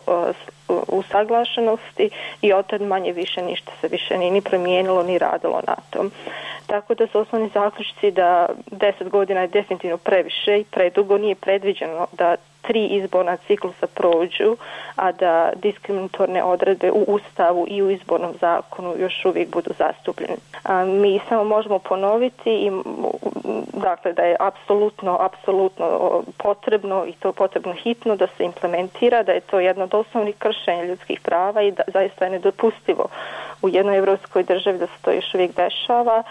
usaglašenosti 0.88 2.10
i 2.42 2.52
od 2.52 2.66
tad 2.66 2.82
manje 2.82 3.12
više 3.12 3.42
ništa 3.42 3.72
se 3.80 3.88
više 3.88 4.18
nije 4.18 4.30
ni 4.30 4.40
promijenilo 4.40 5.02
ni 5.02 5.18
radilo 5.20 5.62
na 5.66 5.74
tom. 5.90 6.10
Tako 6.66 6.94
da 6.94 7.06
su 7.06 7.18
osnovni 7.18 7.50
zaključci 7.54 8.10
da 8.10 8.48
10 8.70 9.08
godina 9.08 9.40
je 9.40 9.48
definitivno 9.48 9.96
previše 9.96 10.60
i 10.60 10.64
predugo 10.64 11.18
nije 11.18 11.34
predviđeno 11.34 12.06
da 12.12 12.36
tri 12.62 12.86
izborna 12.86 13.36
ciklusa 13.36 13.86
prođu, 13.86 14.56
a 14.96 15.12
da 15.12 15.52
diskriminatorne 15.56 16.42
odredbe 16.42 16.90
u 16.90 17.04
Ustavu 17.08 17.66
i 17.68 17.82
u 17.82 17.90
izbornom 17.90 18.34
zakonu 18.40 18.94
još 18.98 19.24
uvijek 19.24 19.50
budu 19.50 19.70
zastupljene. 19.78 20.34
A, 20.62 20.84
mi 20.84 21.20
samo 21.28 21.44
možemo 21.44 21.78
ponoviti 21.78 22.50
i 22.50 22.70
dakle 23.72 24.12
da 24.12 24.22
je 24.22 24.36
apsolutno, 24.40 25.16
apsolutno 25.20 26.22
potrebno 26.38 27.04
i 27.06 27.12
to 27.12 27.32
potrebno 27.32 27.72
hitno 27.72 28.16
da 28.16 28.26
se 28.26 28.44
implementira, 28.44 29.22
da 29.22 29.32
je 29.32 29.40
to 29.40 29.60
jedno 29.60 29.84
od 29.84 29.94
osnovnih 29.94 30.34
kršenja 30.38 30.84
ljudskih 30.84 31.20
prava 31.20 31.62
i 31.62 31.70
da 31.70 31.82
zaista 31.86 32.24
je 32.24 32.30
nedopustivo 32.30 33.06
u 33.62 33.68
jednoj 33.68 33.98
evropskoj 33.98 34.42
državi 34.42 34.78
da 34.78 34.86
se 34.86 35.02
to 35.02 35.10
još 35.12 35.34
uvijek 35.34 35.56
dešava 35.56 36.22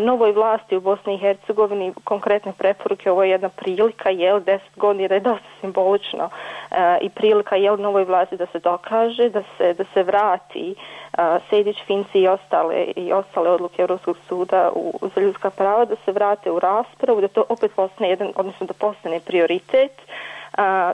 novoj 0.00 0.32
vlasti 0.32 0.76
u 0.76 0.80
Bosni 0.80 1.14
i 1.14 1.18
Hercegovini 1.18 1.92
konkretne 2.04 2.52
preporuke, 2.58 3.10
ovo 3.10 3.22
je 3.22 3.30
jedna 3.30 3.48
prilika, 3.48 4.10
jel, 4.10 4.40
deset 4.40 4.76
godina 4.76 5.14
je 5.14 5.20
dosta 5.20 5.48
simbolično 5.60 6.28
e, 6.70 6.98
i 7.00 7.10
prilika, 7.10 7.56
jel, 7.56 7.76
novoj 7.80 8.04
vlasti 8.04 8.36
da 8.36 8.46
se 8.46 8.58
dokaže, 8.58 9.28
da 9.28 9.42
se, 9.58 9.74
da 9.74 9.84
se 9.94 10.02
vrati 10.02 10.74
e, 10.74 11.16
Sejdić, 11.50 11.82
Finci 11.86 12.18
i 12.18 12.28
ostale, 12.28 12.84
i 12.96 13.12
ostale 13.12 13.50
odluke 13.50 13.82
Europskog 13.82 14.16
suda 14.28 14.70
u, 14.74 14.92
za 15.14 15.20
ljudska 15.20 15.50
prava, 15.50 15.84
da 15.84 15.96
se 16.04 16.12
vrate 16.12 16.50
u 16.50 16.58
raspravu, 16.60 17.20
da 17.20 17.28
to 17.28 17.44
opet 17.48 17.72
postane 17.76 18.10
jedan, 18.10 18.32
odnosno 18.36 18.66
da 18.66 18.74
postane 18.74 19.20
prioritet, 19.20 19.92
e, 19.92 20.02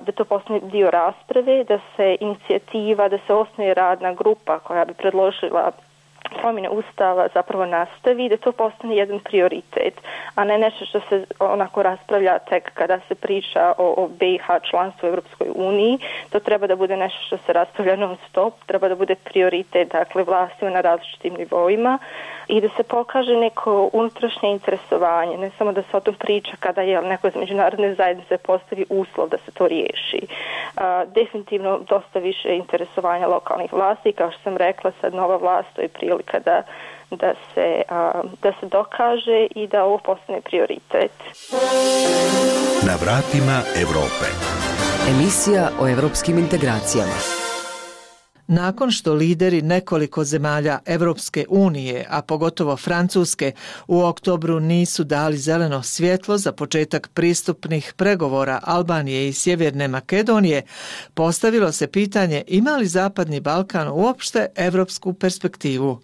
da 0.01 0.13
to 0.15 0.25
postane 0.25 0.61
dio 0.61 0.91
rasprave, 0.91 1.65
da 1.65 1.79
se 1.97 2.17
inicijativa, 2.21 3.09
da 3.09 3.19
se 3.27 3.35
osnoje 3.35 3.75
radna 3.75 4.13
grupa 4.15 4.59
koja 4.59 4.85
bi 4.85 4.95
predložila 4.95 5.73
promjene 6.41 6.69
ustava 6.69 7.29
zapravo 7.35 7.67
nastavi 7.67 8.29
da 8.29 8.37
to 8.37 8.53
postane 8.53 8.97
jedan 8.97 9.21
prioritet, 9.21 9.95
a 10.35 10.45
ne 10.45 10.59
nešto 10.59 10.85
što 10.85 11.01
se 11.01 11.25
onako 11.39 11.83
raspravlja 11.83 12.39
tek 12.39 12.71
kada 12.75 13.01
se 13.09 13.15
priča 13.15 13.73
o, 13.79 13.95
o 13.97 14.09
BiH 14.09 14.47
članstvu 14.71 15.07
u 15.07 15.09
Europskoj 15.09 15.49
uniji. 15.55 15.99
To 16.31 16.41
treba 16.41 16.67
da 16.67 16.77
bude 16.77 16.97
nešto 16.97 17.21
što 17.27 17.37
se 17.37 17.53
raspravlja 17.53 17.97
non 17.97 18.17
stop, 18.29 18.55
treba 18.67 18.89
da 18.89 18.95
bude 18.95 19.15
prioritet 19.15 19.93
dakle 19.93 20.23
vlastima 20.25 20.71
na 20.71 20.81
različitim 20.81 21.35
nivoima 21.35 21.99
i 22.49 22.61
da 22.61 22.69
se 22.69 22.83
pokaže 22.83 23.37
neko 23.37 23.91
unutrašnje 23.93 24.51
interesovanje, 24.51 25.37
ne 25.39 25.51
samo 25.59 25.73
da 25.73 25.83
se 25.83 25.97
o 25.97 26.01
tom 26.01 26.15
priča 26.15 26.53
kada 26.61 26.83
je 26.83 27.03
neko 27.03 27.29
iz 27.29 27.37
međunarodne 27.37 27.95
zajednice 27.95 28.39
postavi 28.39 28.85
uslov 28.89 29.29
da 29.29 29.39
se 29.39 29.51
to 29.53 29.69
riješi. 29.69 30.27
A, 30.77 31.05
definitivno 31.05 31.79
dosta 31.79 32.19
više 32.19 32.57
interesovanja 32.57 33.27
lokalnih 33.27 33.73
vlasti, 33.73 34.13
kao 34.13 34.31
što 34.31 34.43
sam 34.43 34.57
rekla, 34.57 34.93
sad 35.01 35.15
nova 35.15 35.37
vlast 35.37 35.69
to 35.75 35.83
je 35.83 35.89
prilika 36.23 36.39
da 36.39 36.63
da 37.11 37.35
se, 37.55 37.83
a, 37.89 38.23
da 38.43 38.53
se 38.61 38.67
dokaže 38.67 39.47
i 39.55 39.67
da 39.67 39.85
ovo 39.85 39.99
postane 39.99 40.41
prioritet. 40.41 41.13
Na 42.87 42.95
vratima 43.03 43.63
Evrope. 43.83 44.27
Emisija 45.11 45.69
o 45.81 45.89
evropskim 45.89 46.39
integracijama. 46.39 47.40
Nakon 48.53 48.91
što 48.91 49.15
lideri 49.15 49.63
nekoliko 49.63 50.25
zemalja 50.25 50.79
Evropske 50.87 51.45
unije, 51.49 52.07
a 52.11 52.23
pogotovo 52.23 52.77
Francuske, 52.77 53.53
u 53.87 54.01
oktobru 54.01 54.61
nisu 54.61 55.05
dali 55.05 55.39
zeleno 55.39 55.83
svjetlo 55.83 56.39
za 56.39 56.53
početak 56.53 57.09
pristupnih 57.15 57.93
pregovora 57.97 58.61
Albanije 58.63 59.29
i 59.29 59.33
Sjeverne 59.33 59.89
Makedonije, 59.89 60.63
postavilo 61.15 61.73
se 61.73 61.87
pitanje 61.87 62.43
ima 62.47 62.77
li 62.77 62.87
Zapadni 62.87 63.41
Balkan 63.41 63.89
uopšte 63.89 64.47
evropsku 64.57 65.13
perspektivu. 65.13 66.01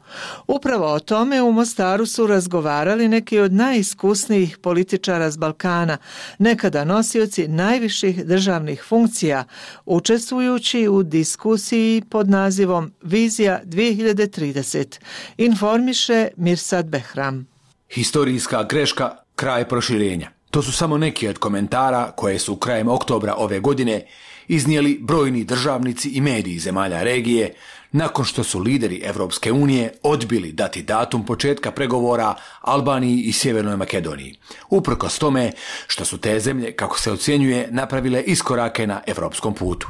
Upravo 0.46 0.92
o 0.92 1.00
tome 1.00 1.42
u 1.42 1.52
Mostaru 1.52 2.06
su 2.06 2.26
razgovarali 2.26 3.08
neki 3.08 3.38
od 3.38 3.52
najiskusnijih 3.52 4.58
političara 4.58 5.30
z 5.30 5.36
Balkana, 5.36 5.98
nekada 6.38 6.84
nosioci 6.84 7.48
najviših 7.48 8.24
državnih 8.24 8.84
funkcija, 8.88 9.44
učestvujući 9.86 10.88
u 10.88 11.02
diskusiji 11.02 12.02
pod 12.10 12.35
nazivom 12.36 12.92
Vizija 13.02 13.60
2030. 13.64 14.98
Informiše 15.36 16.28
Mirsad 16.36 16.86
Behram. 16.86 17.46
Historijska 17.90 18.62
greška, 18.62 19.10
kraj 19.36 19.68
proširenja. 19.68 20.30
To 20.50 20.62
su 20.62 20.72
samo 20.72 20.98
neki 20.98 21.28
od 21.28 21.38
komentara 21.38 22.12
koje 22.16 22.38
su 22.38 22.56
krajem 22.56 22.88
oktobra 22.88 23.34
ove 23.36 23.60
godine 23.60 24.06
iznijeli 24.48 24.98
brojni 25.02 25.44
državnici 25.44 26.08
i 26.08 26.20
mediji 26.20 26.58
zemalja 26.58 27.02
regije 27.02 27.54
nakon 27.92 28.24
što 28.24 28.44
su 28.44 28.60
lideri 28.60 29.00
Evropske 29.04 29.52
unije 29.52 29.92
odbili 30.02 30.52
dati 30.52 30.82
datum 30.82 31.26
početka 31.26 31.70
pregovora 31.70 32.34
Albaniji 32.60 33.20
i 33.20 33.32
Sjevernoj 33.32 33.76
Makedoniji. 33.76 34.38
Uprkos 34.70 35.18
tome 35.18 35.52
što 35.86 36.04
su 36.04 36.18
te 36.18 36.40
zemlje, 36.40 36.72
kako 36.72 36.98
se 36.98 37.12
ocjenjuje, 37.12 37.68
napravile 37.70 38.22
iskorake 38.22 38.86
na 38.86 39.00
evropskom 39.06 39.54
putu. 39.54 39.88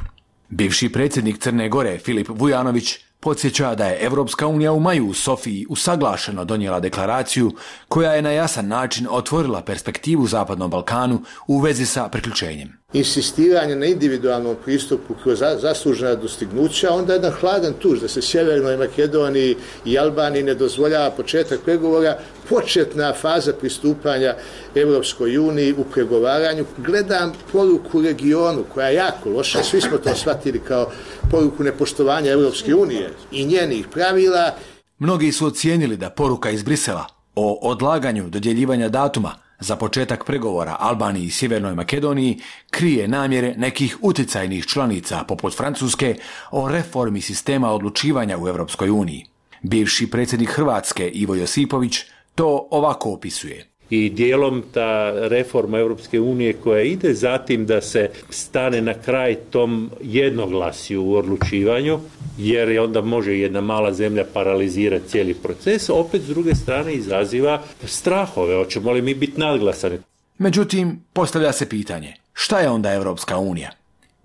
Bivši 0.49 0.89
predsjednik 0.89 1.37
Crne 1.39 1.69
Gore 1.69 1.99
Filip 1.99 2.27
Vujanović 2.29 2.95
podsjeća 3.19 3.75
da 3.75 3.85
je 3.85 4.05
Evropska 4.05 4.47
unija 4.47 4.71
u 4.71 4.79
maju 4.79 5.07
u 5.07 5.13
Sofiji 5.13 5.65
usaglašeno 5.69 6.45
donijela 6.45 6.79
deklaraciju 6.79 7.51
koja 7.87 8.11
je 8.11 8.21
na 8.21 8.31
jasan 8.31 8.67
način 8.67 9.07
otvorila 9.09 9.61
perspektivu 9.61 10.27
Zapadnom 10.27 10.71
Balkanu 10.71 11.21
u 11.47 11.59
vezi 11.59 11.85
sa 11.85 12.09
priključenjem. 12.09 12.77
Insistiranje 12.93 13.75
na 13.75 13.85
individualnom 13.85 14.55
pristupu 14.65 15.13
kroz 15.23 15.39
zaslužena 15.39 16.15
dostignuća, 16.15 16.93
onda 16.93 17.13
jedan 17.13 17.31
hladan 17.31 17.73
tuž 17.73 17.99
da 17.99 18.07
se 18.07 18.21
Sjevernoj 18.21 18.77
Makedoniji 18.77 19.55
i 19.85 19.97
Albaniji 19.99 20.43
ne 20.43 20.53
dozvoljava 20.55 21.11
početak 21.11 21.59
pregovora, 21.65 22.17
početna 22.49 23.13
faza 23.13 23.53
pristupanja 23.53 24.35
Evropskoj 24.75 25.37
uniji 25.37 25.73
u 25.73 25.83
pregovaranju. 25.83 26.65
Gledam 26.77 27.33
poruku 27.51 28.01
regionu 28.01 28.63
koja 28.73 28.87
je 28.87 28.95
jako 28.95 29.29
loša, 29.29 29.63
svi 29.63 29.81
smo 29.81 29.97
to 29.97 30.15
shvatili 30.15 30.59
kao 30.59 30.91
poruku 31.31 31.63
nepoštovanja 31.63 32.31
Evropske 32.31 32.75
unije 32.75 33.13
i 33.31 33.45
njenih 33.45 33.87
pravila. 33.87 34.51
Mnogi 34.99 35.31
su 35.31 35.45
ocijenili 35.45 35.97
da 35.97 36.09
poruka 36.09 36.49
iz 36.49 36.63
Brisela 36.63 37.05
o 37.35 37.59
odlaganju 37.61 38.29
dodjeljivanja 38.29 38.89
datuma 38.89 39.46
za 39.59 39.75
početak 39.75 40.25
pregovora 40.25 40.75
Albaniji 40.79 41.25
i 41.25 41.31
Sjevernoj 41.31 41.75
Makedoniji 41.75 42.39
krije 42.69 43.07
namjere 43.07 43.53
nekih 43.57 43.97
uticajnih 44.01 44.65
članica 44.65 45.23
poput 45.27 45.57
Francuske 45.57 46.15
o 46.51 46.69
reformi 46.69 47.21
sistema 47.21 47.71
odlučivanja 47.71 48.37
u 48.37 48.47
Europskoj 48.47 48.89
uniji. 48.89 49.25
Bivši 49.61 50.09
predsjednik 50.09 50.49
Hrvatske 50.49 51.09
Ivo 51.09 51.35
Josipović 51.35 51.97
to 52.35 52.67
ovako 52.71 53.11
opisuje 53.11 53.65
i 53.89 54.09
dijelom 54.09 54.63
ta 54.73 55.11
reforma 55.27 55.79
Europske 55.79 56.19
unije 56.19 56.53
koja 56.53 56.81
ide 56.81 57.13
zatim 57.13 57.65
da 57.65 57.81
se 57.81 58.09
stane 58.29 58.81
na 58.81 58.93
kraj 58.93 59.35
tom 59.35 59.91
jednoglasju 60.01 61.03
u 61.03 61.15
odlučivanju, 61.15 61.99
jer 62.37 62.69
je 62.69 62.81
onda 62.81 63.01
može 63.01 63.37
jedna 63.37 63.61
mala 63.61 63.93
zemlja 63.93 64.25
paralizirati 64.33 65.09
cijeli 65.09 65.33
proces, 65.33 65.89
opet 65.89 66.21
s 66.21 66.27
druge 66.27 66.55
strane 66.55 66.93
izaziva 66.93 67.63
strahove, 67.83 68.55
hoćemo 68.55 68.91
li 68.91 69.01
mi 69.01 69.13
biti 69.13 69.39
nadglasani. 69.39 69.97
Međutim, 70.37 70.99
postavlja 71.13 71.51
se 71.51 71.69
pitanje, 71.69 72.13
šta 72.33 72.59
je 72.59 72.69
onda 72.69 72.93
Europska 72.93 73.37
unija? 73.37 73.71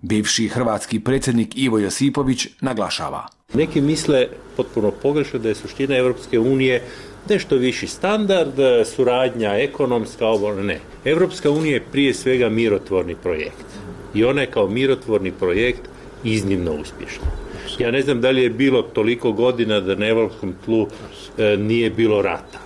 Bivši 0.01 0.47
hrvatski 0.47 0.99
predsjednik 0.99 1.57
Ivo 1.57 1.79
Josipović 1.79 2.47
naglašava. 2.61 3.27
Neki 3.53 3.81
misle 3.81 4.27
potpuno 4.57 4.91
pogrešno 4.91 5.39
da 5.39 5.49
je 5.49 5.55
suština 5.55 5.97
Europske 5.97 6.39
unije 6.39 6.83
nešto 7.29 7.55
viši 7.55 7.87
standard, 7.87 8.53
suradnja 8.85 9.49
ekonomska, 9.49 10.27
ovo 10.27 10.53
ne. 10.53 10.79
Evropska 11.05 11.51
unija 11.51 11.73
je 11.73 11.83
prije 11.91 12.13
svega 12.13 12.49
mirotvorni 12.49 13.15
projekt. 13.15 13.65
I 14.13 14.23
ona 14.23 14.41
je 14.41 14.51
kao 14.51 14.67
mirotvorni 14.67 15.31
projekt 15.31 15.81
iznimno 16.23 16.73
uspješna. 16.73 17.42
Ja 17.79 17.91
ne 17.91 18.01
znam 18.01 18.21
da 18.21 18.29
li 18.29 18.43
je 18.43 18.49
bilo 18.49 18.81
toliko 18.81 19.31
godina 19.31 19.79
da 19.79 19.95
na 19.95 20.07
evropskom 20.07 20.55
tlu 20.65 20.87
e, 21.37 21.57
nije 21.57 21.89
bilo 21.89 22.21
rata. 22.21 22.59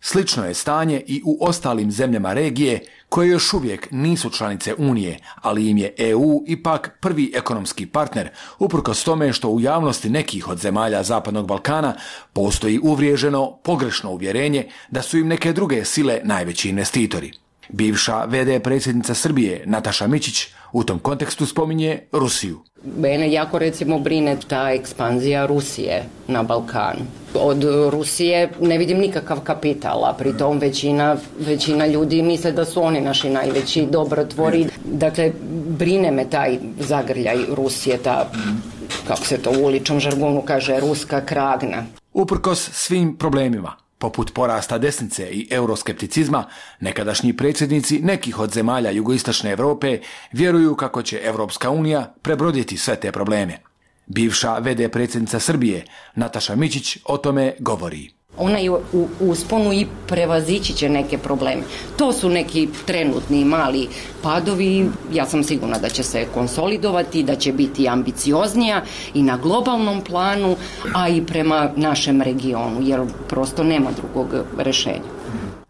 Slično 0.00 0.46
je 0.46 0.54
stanje 0.54 1.02
i 1.06 1.22
u 1.24 1.38
ostalim 1.40 1.90
zemljama 1.90 2.32
regije 2.32 2.80
koje 3.08 3.28
još 3.28 3.54
uvijek 3.54 3.88
nisu 3.90 4.30
članice 4.30 4.74
Unije, 4.74 5.18
ali 5.34 5.68
im 5.68 5.78
je 5.78 5.94
EU 5.98 6.44
ipak 6.46 6.98
prvi 7.00 7.32
ekonomski 7.34 7.86
partner, 7.86 8.28
uprkos 8.58 9.04
tome 9.04 9.32
što 9.32 9.48
u 9.48 9.60
javnosti 9.60 10.10
nekih 10.10 10.48
od 10.48 10.58
zemalja 10.58 11.02
Zapadnog 11.02 11.46
Balkana 11.46 11.94
postoji 12.32 12.80
uvriježeno, 12.82 13.58
pogrešno 13.62 14.10
uvjerenje 14.10 14.66
da 14.90 15.02
su 15.02 15.18
im 15.18 15.28
neke 15.28 15.52
druge 15.52 15.84
sile 15.84 16.20
najveći 16.24 16.68
investitori. 16.68 17.43
Bivša 17.74 18.24
VD 18.24 18.62
predsjednica 18.62 19.14
Srbije 19.14 19.62
Nataša 19.66 20.06
Mićić 20.06 20.46
u 20.72 20.84
tom 20.84 20.98
kontekstu 20.98 21.46
spominje 21.46 21.98
Rusiju. 22.12 22.58
Mene 22.96 23.32
jako 23.32 23.58
recimo 23.58 23.98
brine 23.98 24.36
ta 24.48 24.70
ekspanzija 24.70 25.46
Rusije 25.46 26.04
na 26.28 26.42
Balkanu. 26.42 27.00
Od 27.34 27.64
Rusije 27.90 28.50
ne 28.60 28.78
vidim 28.78 28.98
nikakav 28.98 29.40
kapital, 29.40 30.04
a 30.04 30.14
pritom 30.18 30.58
većina, 30.58 31.16
većina 31.38 31.86
ljudi 31.86 32.22
misle 32.22 32.52
da 32.52 32.64
su 32.64 32.82
oni 32.82 33.00
naši 33.00 33.30
najveći 33.30 33.86
dobrotvori. 33.86 34.66
Dakle, 34.84 35.32
brine 35.78 36.10
me 36.10 36.30
taj 36.30 36.58
zagrljaj 36.78 37.38
Rusije, 37.48 37.98
ta, 37.98 38.30
kako 39.06 39.24
se 39.24 39.38
to 39.38 39.50
u 39.50 39.64
uličnom 39.64 40.00
žargonu 40.00 40.42
kaže, 40.42 40.80
ruska 40.80 41.20
kragna. 41.20 41.86
Uprkos 42.12 42.70
svim 42.72 43.16
problemima, 43.16 43.83
poput 43.98 44.32
porasta 44.34 44.78
desnice 44.78 45.30
i 45.30 45.48
euroskepticizma, 45.50 46.44
nekadašnji 46.80 47.36
predsjednici 47.36 47.98
nekih 47.98 48.38
od 48.38 48.52
zemalja 48.52 48.90
jugoistočne 48.90 49.50
Europe 49.50 49.98
vjeruju 50.32 50.74
kako 50.76 51.02
će 51.02 51.20
Evropska 51.24 51.70
unija 51.70 52.14
prebroditi 52.22 52.76
sve 52.76 52.96
te 52.96 53.12
probleme. 53.12 53.58
Bivša 54.06 54.58
VD 54.58 54.90
predsjednica 54.92 55.40
Srbije, 55.40 55.84
Nataša 56.14 56.54
Mićić, 56.54 56.98
o 57.04 57.16
tome 57.16 57.54
govori. 57.58 58.10
Ona 58.38 58.58
je 58.58 58.70
u 58.70 59.08
usponu 59.20 59.72
i 59.72 59.86
prevazići 60.06 60.72
će 60.72 60.88
neke 60.88 61.18
probleme. 61.18 61.62
To 61.96 62.12
su 62.12 62.28
neki 62.28 62.68
trenutni 62.86 63.44
mali 63.44 63.88
padovi. 64.22 64.90
Ja 65.12 65.26
sam 65.26 65.44
sigurna 65.44 65.78
da 65.78 65.88
će 65.88 66.02
se 66.02 66.26
konsolidovati, 66.34 67.22
da 67.22 67.36
će 67.36 67.52
biti 67.52 67.88
ambicioznija 67.88 68.82
i 69.14 69.22
na 69.22 69.36
globalnom 69.36 70.00
planu, 70.00 70.56
a 70.94 71.08
i 71.08 71.26
prema 71.26 71.70
našem 71.76 72.22
regionu, 72.22 72.80
jer 72.82 73.00
prosto 73.28 73.64
nema 73.64 73.90
drugog 73.96 74.28
rešenja. 74.58 75.10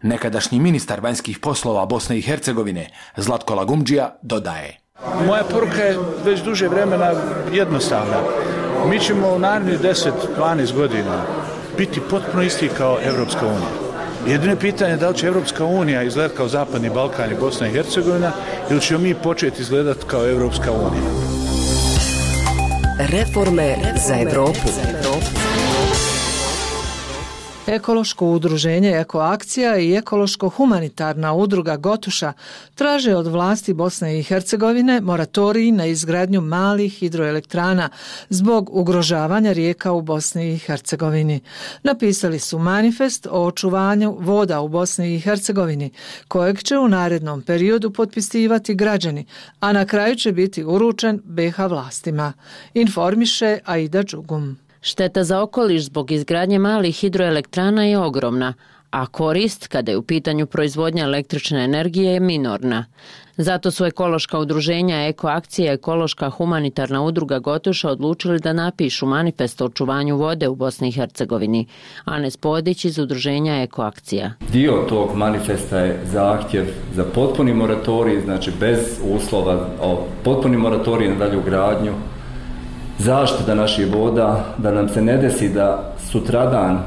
Nekadašnji 0.01 0.59
ministar 0.59 1.01
vanjskih 1.01 1.39
poslova 1.39 1.85
Bosne 1.85 2.17
i 2.17 2.21
Hercegovine, 2.21 2.89
Zlatko 3.17 3.55
Lagumđija, 3.55 4.15
dodaje. 4.21 4.77
Moja 5.27 5.43
poruka 5.43 5.81
je 5.81 5.97
već 6.25 6.41
duže 6.41 6.67
vremena 6.67 7.13
jednostavna. 7.53 8.17
Mi 8.89 8.99
ćemo 8.99 9.27
u 9.29 9.39
narednih 9.39 9.79
10-12 9.79 10.73
godina 10.73 11.44
biti 11.77 12.01
potpuno 12.09 12.43
isti 12.43 12.69
kao 12.77 12.99
Evropska 13.03 13.45
unija. 13.45 13.85
Jedino 14.27 14.55
pitanje 14.55 14.91
je 14.91 14.97
da 14.97 15.09
li 15.09 15.17
će 15.17 15.27
Evropska 15.27 15.65
unija 15.65 16.03
izgledati 16.03 16.37
kao 16.37 16.47
Zapadni 16.47 16.89
Balkan 16.89 17.31
i 17.31 17.39
Bosna 17.39 17.67
i 17.67 17.71
Hercegovina 17.71 18.31
ili 18.71 18.81
ćemo 18.81 18.99
mi 18.99 19.15
početi 19.15 19.61
izgledati 19.61 20.05
kao 20.07 20.29
Evropska 20.29 20.71
unija. 20.71 21.11
Reforme 22.99 23.75
za 24.07 24.15
Evropu. 24.15 24.69
Ekološko 27.67 28.27
udruženje 28.27 28.89
Ekoakcija 28.89 29.77
i 29.77 29.97
ekološko-humanitarna 29.97 31.33
udruga 31.33 31.77
Gotuša 31.77 32.33
traže 32.75 33.15
od 33.15 33.27
vlasti 33.27 33.73
Bosne 33.73 34.19
i 34.19 34.23
Hercegovine 34.23 35.01
moratoriji 35.01 35.71
na 35.71 35.85
izgradnju 35.85 36.41
malih 36.41 36.93
hidroelektrana 36.93 37.89
zbog 38.29 38.69
ugrožavanja 38.71 39.51
rijeka 39.51 39.91
u 39.91 40.01
Bosni 40.01 40.53
i 40.53 40.57
Hercegovini. 40.57 41.39
Napisali 41.83 42.39
su 42.39 42.59
manifest 42.59 43.27
o 43.31 43.45
očuvanju 43.45 44.17
voda 44.19 44.61
u 44.61 44.67
Bosni 44.67 45.15
i 45.15 45.19
Hercegovini, 45.19 45.91
kojeg 46.27 46.63
će 46.63 46.77
u 46.77 46.87
narednom 46.87 47.41
periodu 47.41 47.91
potpisivati 47.91 48.75
građani, 48.75 49.25
a 49.59 49.73
na 49.73 49.85
kraju 49.85 50.15
će 50.15 50.31
biti 50.31 50.63
uručen 50.63 51.21
BH 51.23 51.59
vlastima. 51.69 52.33
Informiše 52.73 53.59
Aida 53.65 54.03
Đugum. 54.03 54.64
Šteta 54.85 55.23
za 55.23 55.41
okoliš 55.41 55.85
zbog 55.85 56.11
izgradnje 56.11 56.59
malih 56.59 56.95
hidroelektrana 56.95 57.85
je 57.85 57.99
ogromna, 57.99 58.53
a 58.91 59.05
korist, 59.05 59.67
kada 59.67 59.91
je 59.91 59.97
u 59.97 60.01
pitanju 60.01 60.45
proizvodnja 60.45 61.03
električne 61.03 61.63
energije, 61.63 62.13
je 62.13 62.19
minorna. 62.19 62.85
Zato 63.37 63.71
su 63.71 63.85
ekološka 63.85 64.39
udruženja 64.39 65.07
Ekoakcija 65.07 65.73
ekološka 65.73 66.29
humanitarna 66.29 67.01
udruga 67.03 67.39
Gotuša 67.39 67.89
odlučili 67.89 68.39
da 68.39 68.53
napišu 68.53 69.05
manifest 69.05 69.61
o 69.61 69.65
očuvanju 69.65 70.17
vode 70.17 70.47
u 70.47 70.55
Bosni 70.55 70.87
i 70.87 70.91
Hercegovini. 70.91 71.67
Anes 72.03 72.37
Podić 72.37 72.85
iz 72.85 72.99
udruženja 72.99 73.61
Ekoakcija. 73.61 74.33
Dio 74.51 74.85
tog 74.89 75.15
manifesta 75.15 75.79
je 75.79 75.99
zahtjev 76.11 76.65
za 76.95 77.03
potpuni 77.03 77.53
moratorij, 77.53 78.21
znači 78.21 78.51
bez 78.59 78.99
uslova 79.15 79.67
o 79.81 80.07
potpuni 80.23 80.57
moratorij 80.57 81.09
na 81.09 81.15
dalju 81.15 81.41
gradnju, 81.45 81.93
zaštita 82.99 83.55
naših 83.55 83.93
voda, 83.93 84.55
da 84.57 84.71
nam 84.71 84.89
se 84.89 85.01
ne 85.01 85.17
desi 85.17 85.49
da 85.49 85.93
sutradan 86.11 86.79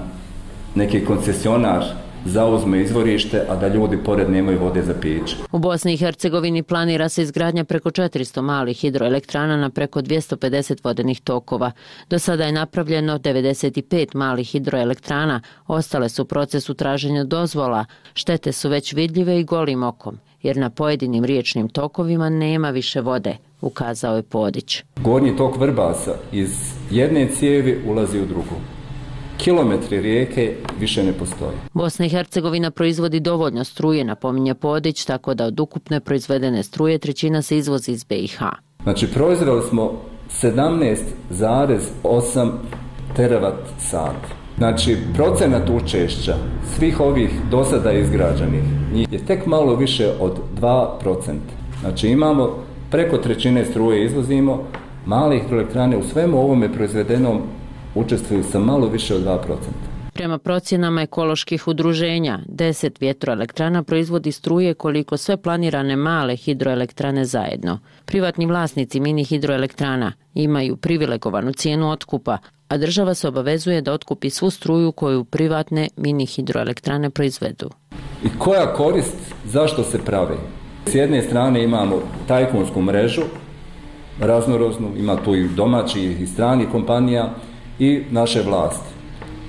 neki 0.74 1.04
koncesionar 1.04 1.84
zauzme 2.24 2.80
izvorište, 2.82 3.42
a 3.48 3.56
da 3.56 3.68
ljudi 3.68 3.98
pored 4.04 4.30
nemaju 4.30 4.58
vode 4.60 4.82
za 4.82 4.94
piće. 5.00 5.36
U 5.52 5.58
Bosni 5.58 5.94
i 5.94 5.96
Hercegovini 5.96 6.62
planira 6.62 7.08
se 7.08 7.22
izgradnja 7.22 7.64
preko 7.64 7.90
400 7.90 8.40
malih 8.40 8.76
hidroelektrana 8.76 9.56
na 9.56 9.70
preko 9.70 10.00
250 10.00 10.84
vodenih 10.84 11.20
tokova. 11.20 11.72
Do 12.10 12.18
sada 12.18 12.44
je 12.44 12.52
napravljeno 12.52 13.18
95 13.18 14.14
malih 14.14 14.48
hidroelektrana, 14.48 15.40
ostale 15.66 16.08
su 16.08 16.22
u 16.22 16.26
procesu 16.26 16.74
traženja 16.74 17.24
dozvola, 17.24 17.84
štete 18.14 18.52
su 18.52 18.68
već 18.68 18.92
vidljive 18.92 19.40
i 19.40 19.44
golim 19.44 19.82
okom, 19.82 20.18
jer 20.42 20.56
na 20.56 20.70
pojedinim 20.70 21.24
riječnim 21.24 21.68
tokovima 21.68 22.28
nema 22.28 22.70
više 22.70 23.00
vode 23.00 23.47
ukazao 23.60 24.16
je 24.16 24.22
Podić. 24.22 24.84
Gornji 24.96 25.36
tok 25.36 25.56
Vrbasa 25.56 26.14
iz 26.32 26.50
jedne 26.90 27.28
cijevi 27.28 27.82
ulazi 27.86 28.20
u 28.20 28.26
drugu. 28.26 28.54
Kilometri 29.36 30.00
rijeke 30.00 30.54
više 30.80 31.04
ne 31.04 31.12
postoje. 31.12 31.52
Bosna 31.74 32.06
i 32.06 32.08
Hercegovina 32.08 32.70
proizvodi 32.70 33.20
dovoljno 33.20 33.64
struje, 33.64 34.04
napominje 34.04 34.54
Podić, 34.54 35.04
tako 35.04 35.34
da 35.34 35.44
od 35.44 35.60
ukupne 35.60 36.00
proizvedene 36.00 36.62
struje 36.62 36.98
trećina 36.98 37.42
se 37.42 37.58
izvozi 37.58 37.92
iz 37.92 38.04
BiH. 38.04 38.38
Znači, 38.82 39.06
proizvodili 39.06 39.62
smo 39.68 39.92
17,8 40.42 42.50
teravat 43.16 43.54
sat. 43.78 44.16
Znači, 44.58 44.96
procenat 45.14 45.70
učešća 45.70 46.36
svih 46.76 47.00
ovih 47.00 47.30
dosada 47.50 47.92
izgrađenih 47.92 48.62
njih 48.92 49.12
je 49.12 49.26
tek 49.26 49.46
malo 49.46 49.76
više 49.76 50.12
od 50.20 50.38
2%. 50.60 51.32
Znači, 51.80 52.08
imamo 52.08 52.67
preko 52.90 53.18
trećine 53.18 53.64
struje 53.64 54.04
izvozimo, 54.04 54.64
male 55.06 55.38
hidroelektrane 55.38 55.96
u 55.96 56.02
svemu 56.02 56.38
ovome 56.38 56.72
proizvedenom 56.72 57.42
učestvuju 57.94 58.44
sa 58.44 58.58
malo 58.58 58.88
više 58.88 59.14
od 59.14 59.24
2%. 59.24 59.38
Prema 60.12 60.38
procjenama 60.38 61.02
ekoloških 61.02 61.68
udruženja, 61.68 62.38
10 62.48 63.00
vjetroelektrana 63.00 63.82
proizvodi 63.82 64.32
struje 64.32 64.74
koliko 64.74 65.16
sve 65.16 65.36
planirane 65.36 65.96
male 65.96 66.36
hidroelektrane 66.36 67.24
zajedno. 67.24 67.78
Privatni 68.04 68.46
vlasnici 68.46 69.00
mini 69.00 69.24
hidroelektrana 69.24 70.12
imaju 70.34 70.76
privilegovanu 70.76 71.52
cijenu 71.52 71.90
otkupa, 71.90 72.38
a 72.68 72.76
država 72.76 73.14
se 73.14 73.28
obavezuje 73.28 73.80
da 73.80 73.92
otkupi 73.92 74.30
svu 74.30 74.50
struju 74.50 74.92
koju 74.92 75.24
privatne 75.24 75.88
mini 75.96 76.26
hidroelektrane 76.26 77.10
proizvedu. 77.10 77.70
I 78.24 78.28
koja 78.38 78.74
korist 78.74 79.16
zašto 79.44 79.82
se 79.82 79.98
pravi? 80.04 80.36
S 80.90 80.94
jedne 80.94 81.22
strane 81.22 81.64
imamo 81.64 82.00
tajkunsku 82.28 82.82
mrežu, 82.82 83.22
raznoroznu, 84.20 84.88
ima 84.98 85.16
tu 85.16 85.34
i 85.34 85.48
domaći 85.48 86.00
i 86.00 86.26
strani 86.26 86.66
kompanija 86.72 87.30
i 87.78 88.02
naše 88.10 88.42
vlasti 88.42 88.98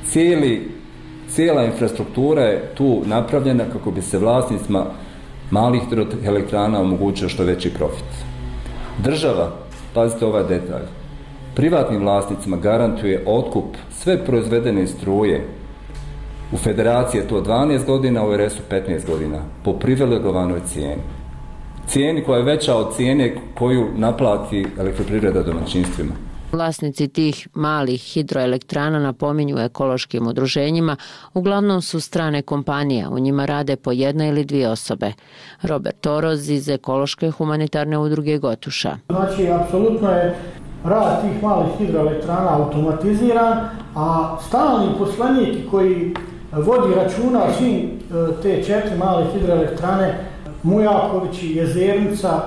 cijeli, 0.10 0.72
cijela 1.30 1.66
infrastruktura 1.66 2.42
je 2.42 2.72
tu 2.76 3.02
napravljena 3.06 3.64
kako 3.74 3.92
bi 3.92 4.02
se 4.02 4.18
vlasnicima 4.18 4.86
malih 5.52 5.82
elektrana 6.26 6.82
omogućio 6.82 7.30
što 7.30 7.44
veći 7.44 7.74
profit. 7.74 8.06
Država, 9.04 9.52
pazite 9.94 10.26
ovaj 10.26 10.44
detalj, 10.44 10.86
privatnim 11.56 12.02
vlasnicima 12.02 12.58
garantuje 12.58 13.24
otkup 13.26 13.66
sve 13.92 14.26
proizvedene 14.26 14.88
struje 14.88 15.48
u 16.52 16.58
federaciji 16.58 17.20
je 17.20 17.28
to 17.28 17.42
12 17.42 17.86
godina, 17.86 18.26
u 18.26 18.38
RS-u 18.38 18.62
15 18.72 19.08
godina, 19.08 19.38
po 19.64 19.74
privilegovanoj 19.74 20.60
cijeni. 20.66 21.02
Cijeni 21.90 22.24
koja 22.24 22.38
je 22.38 22.44
veća 22.44 22.76
od 22.76 22.96
cijene 22.96 23.36
koju 23.58 23.88
naplati 23.96 24.66
elektroprivreda 24.80 25.44
domaćinstvima. 25.44 26.12
Vlasnici 26.52 27.08
tih 27.08 27.48
malih 27.54 28.02
hidroelektrana 28.02 29.00
napominju 29.00 29.58
ekološkim 29.60 30.28
udruženjima, 30.28 30.96
uglavnom 31.34 31.82
su 31.82 32.00
strane 32.00 32.42
kompanije, 32.42 33.08
u 33.08 33.20
njima 33.20 33.46
rade 33.46 33.76
po 33.76 33.92
jedna 33.92 34.28
ili 34.28 34.46
dvije 34.46 34.70
osobe. 34.70 35.14
Robert 35.62 36.08
Oroz 36.08 36.50
iz 36.50 36.70
ekološke 36.70 37.32
humanitarne 37.32 37.98
udruge 37.98 38.38
Gotuša. 38.38 38.98
Znači, 39.10 39.48
apsolutno 39.52 40.10
je 40.10 40.36
rad 40.86 41.22
tih 41.22 41.44
malih 41.44 41.72
hidroelektrana 41.78 42.58
automatiziran, 42.58 43.70
a 43.96 44.38
stalni 44.48 44.88
poslanik 44.98 45.70
koji 45.72 46.14
vodi 46.52 46.96
računa 46.96 47.42
svim 47.58 47.76
e, 47.76 48.42
te 48.42 48.64
četiri 48.64 48.98
male 48.98 49.26
hidroelektrane, 49.34 50.26
Mujaković, 50.64 51.44
Jezernica, 51.44 52.42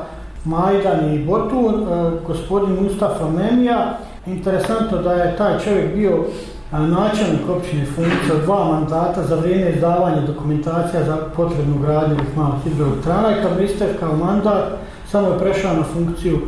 Majdan 0.44 1.14
i 1.14 1.25
Botun, 1.25 1.75
e, 1.75 2.11
gospodin 2.27 2.77
Mustafa 2.83 3.29
Memija. 3.31 3.98
Interesantno 4.27 5.03
da 5.03 5.12
je 5.12 5.37
taj 5.37 5.59
čovjek 5.64 5.94
bio 5.94 6.11
e, 6.11 6.79
načelnik 6.79 7.48
općine 7.48 7.87
funkcija 7.87 8.44
dva 8.44 8.64
mandata 8.64 9.22
za 9.22 9.37
vrijeme 9.37 9.70
izdavanja 9.70 10.20
dokumentacija 10.20 11.05
za 11.05 11.16
potrebnu 11.37 11.79
gradnju 11.79 12.14
ovih 12.14 12.37
malih 12.37 12.62
hidroelektrana 12.64 13.31
i 13.31 13.42
kad 13.42 13.59
bi 13.59 13.68
kao 14.01 14.16
mandat 14.16 14.64
samo 15.11 15.29
je 15.29 15.38
prešao 15.38 15.77
na 15.77 15.83
funkciju 15.83 16.38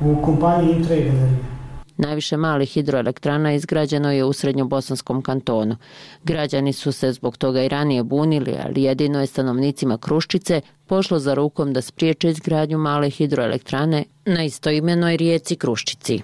u 0.00 0.22
kompaniji 0.22 0.72
Intrade 0.72 1.08
Energije. 1.08 1.52
Najviše 1.96 2.36
malih 2.36 2.68
hidroelektrana 2.68 3.52
izgrađeno 3.52 4.12
je 4.12 4.24
u 4.24 4.32
srednjobosanskom 4.32 5.22
kantonu. 5.22 5.76
Građani 6.24 6.72
su 6.72 6.92
se 6.92 7.12
zbog 7.12 7.36
toga 7.36 7.62
i 7.62 7.68
ranije 7.68 8.02
bunili, 8.02 8.56
ali 8.66 8.82
jedino 8.82 9.20
je 9.20 9.26
stanovnicima 9.26 9.98
Kruščice 9.98 10.60
pošlo 10.92 11.18
za 11.18 11.34
rukom 11.34 11.72
da 11.72 11.80
spriječe 11.80 12.30
izgradnju 12.30 12.78
male 12.78 13.10
hidroelektrane 13.10 14.04
na 14.24 14.44
istoimenoj 14.44 15.16
rijeci 15.16 15.56
Kruščici. 15.56 16.20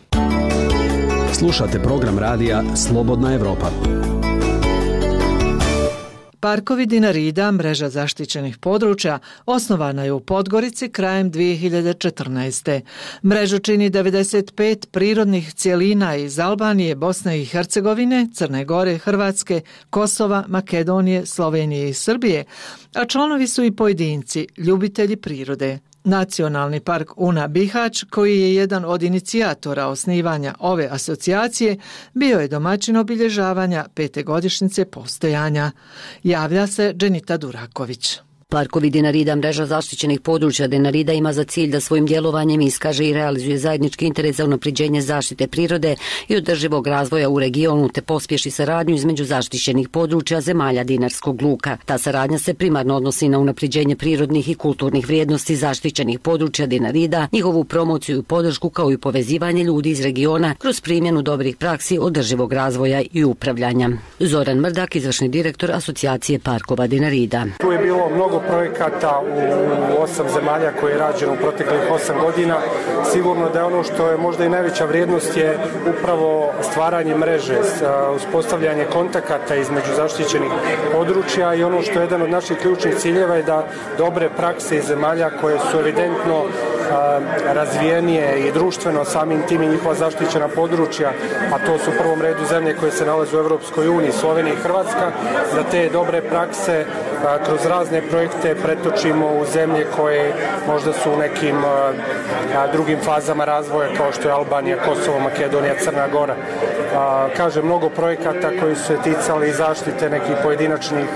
Slušate 1.32 1.78
program 1.78 2.18
radija 2.18 2.62
Slobodna 2.76 3.34
Evropa. 3.34 3.97
Parkovi 6.40 6.86
Dinarida, 6.86 7.52
mreža 7.52 7.88
zaštićenih 7.88 8.58
područja, 8.58 9.18
osnovana 9.46 10.04
je 10.04 10.12
u 10.12 10.20
Podgorici 10.20 10.88
krajem 10.88 11.32
2014. 11.32 12.80
Mrežu 13.24 13.58
čini 13.58 13.90
95 13.90 14.86
prirodnih 14.86 15.54
cijelina 15.54 16.16
iz 16.16 16.38
Albanije, 16.38 16.94
Bosne 16.94 17.40
i 17.42 17.44
Hercegovine, 17.44 18.28
Crne 18.34 18.64
Gore, 18.64 18.98
Hrvatske, 18.98 19.60
Kosova, 19.90 20.44
Makedonije, 20.48 21.26
Slovenije 21.26 21.88
i 21.88 21.94
Srbije, 21.94 22.44
a 22.94 23.04
članovi 23.04 23.46
su 23.46 23.64
i 23.64 23.76
pojedinci, 23.76 24.46
ljubitelji 24.56 25.16
prirode. 25.16 25.78
Nacionalni 26.08 26.80
park 26.80 27.12
Una 27.16 27.48
Bihać, 27.48 28.04
koji 28.10 28.40
je 28.40 28.54
jedan 28.54 28.84
od 28.84 29.02
inicijatora 29.02 29.86
osnivanja 29.86 30.54
ove 30.58 30.88
asocijacije, 30.90 31.76
bio 32.14 32.40
je 32.40 32.48
domaćin 32.48 32.96
obilježavanja 32.96 33.84
pete 33.94 34.22
godišnjice 34.22 34.84
postojanja. 34.84 35.70
Javlja 36.22 36.66
se 36.66 36.92
Dženita 36.96 37.36
Duraković. 37.36 38.27
Parkovi 38.50 38.90
Dinarida, 38.90 39.36
mreža 39.36 39.66
zaštićenih 39.66 40.20
područja 40.20 40.66
Dinarida 40.66 41.12
ima 41.12 41.32
za 41.32 41.44
cilj 41.44 41.70
da 41.70 41.80
svojim 41.80 42.06
djelovanjem 42.06 42.60
iskaže 42.60 43.04
i 43.04 43.12
realizuje 43.12 43.58
zajednički 43.58 44.06
interes 44.06 44.36
za 44.36 44.44
unapriđenje 44.44 45.00
zaštite 45.02 45.46
prirode 45.46 45.96
i 46.28 46.36
održivog 46.36 46.86
razvoja 46.86 47.28
u 47.28 47.38
regionu 47.38 47.88
te 47.88 48.02
pospješi 48.02 48.50
saradnju 48.50 48.94
između 48.94 49.24
zaštićenih 49.24 49.88
područja 49.88 50.40
zemalja 50.40 50.84
Dinarskog 50.84 51.42
luka. 51.42 51.76
Ta 51.84 51.98
saradnja 51.98 52.38
se 52.38 52.54
primarno 52.54 52.96
odnosi 52.96 53.28
na 53.28 53.38
unapriđenje 53.38 53.96
prirodnih 53.96 54.48
i 54.48 54.54
kulturnih 54.54 55.06
vrijednosti 55.06 55.56
zaštićenih 55.56 56.18
područja 56.18 56.66
Dinarida, 56.66 57.28
njihovu 57.32 57.64
promociju 57.64 58.18
i 58.18 58.22
podršku 58.22 58.70
kao 58.70 58.92
i 58.92 58.98
povezivanje 58.98 59.64
ljudi 59.64 59.90
iz 59.90 60.00
regiona 60.00 60.54
kroz 60.58 60.80
primjenu 60.80 61.22
dobrih 61.22 61.56
praksi 61.56 61.98
održivog 61.98 62.52
razvoja 62.52 63.02
i 63.12 63.24
upravljanja. 63.24 63.90
Zoran 64.18 64.58
Mrdak, 64.58 64.96
izvršni 64.96 65.28
direktor 65.28 65.70
Asocijacije 65.72 66.38
Parkova 66.38 66.86
Dinarida. 66.86 67.44
Tu 67.60 67.72
je 67.72 67.78
bilo 67.78 68.10
mnogo 68.10 68.37
mnogo 68.38 68.52
projekata 68.52 69.20
u 69.98 70.02
osam 70.02 70.26
zemalja 70.28 70.72
koje 70.80 70.92
je 70.92 70.98
rađeno 70.98 71.32
u 71.32 71.36
proteklih 71.36 71.80
osam 71.90 72.16
godina. 72.20 72.56
Sigurno 73.12 73.48
da 73.48 73.58
je 73.58 73.64
ono 73.64 73.82
što 73.84 74.08
je 74.08 74.16
možda 74.16 74.44
i 74.44 74.48
najveća 74.48 74.84
vrijednost 74.84 75.36
je 75.36 75.58
upravo 75.98 76.50
stvaranje 76.62 77.14
mreže, 77.14 77.58
uspostavljanje 78.16 78.84
kontakata 78.92 79.54
između 79.54 79.94
zaštićenih 79.96 80.50
područja 80.92 81.54
i 81.54 81.64
ono 81.64 81.82
što 81.82 81.98
je 81.98 82.04
jedan 82.04 82.22
od 82.22 82.30
naših 82.30 82.58
ključnih 82.58 82.96
ciljeva 82.96 83.36
je 83.36 83.42
da 83.42 83.66
dobre 83.98 84.28
prakse 84.36 84.76
iz 84.76 84.84
zemalja 84.84 85.30
koje 85.40 85.58
su 85.58 85.78
evidentno 85.78 86.44
razvijenije 87.54 88.48
i 88.48 88.52
društveno 88.52 89.04
samim 89.04 89.42
tim 89.48 89.62
i 89.62 89.68
njihova 89.68 89.94
zaštićena 89.94 90.48
područja, 90.48 91.10
a 91.52 91.66
to 91.66 91.78
su 91.78 91.90
u 91.90 91.98
prvom 91.98 92.22
redu 92.22 92.44
zemlje 92.44 92.76
koje 92.76 92.92
se 92.92 93.06
nalaze 93.06 93.36
u 93.36 93.40
Evropskoj 93.40 93.88
uniji, 93.88 94.12
Slovenija 94.12 94.54
i 94.54 94.62
Hrvatska, 94.62 95.10
da 95.54 95.62
te 95.70 95.88
dobre 95.92 96.22
prakse 96.22 96.84
kroz 97.46 97.66
razne 97.66 98.02
projekte 98.02 98.54
pretočimo 98.54 99.26
u 99.26 99.44
zemlje 99.44 99.86
koje 99.96 100.32
možda 100.66 100.92
su 100.92 101.12
u 101.12 101.16
nekim 101.16 101.56
drugim 102.72 102.98
fazama 103.04 103.44
razvoja 103.44 103.88
kao 103.96 104.12
što 104.12 104.28
je 104.28 104.34
Albanija, 104.34 104.76
Kosovo, 104.86 105.20
Makedonija, 105.20 105.74
Crna 105.84 106.08
Gora. 106.08 106.34
Kaže, 107.36 107.62
mnogo 107.62 107.88
projekata 107.88 108.50
koji 108.60 108.76
su 108.76 108.84
se 108.84 108.96
ticali 109.04 109.52
zaštite 109.52 110.10
nekih 110.10 110.36
pojedinačnih 110.42 111.08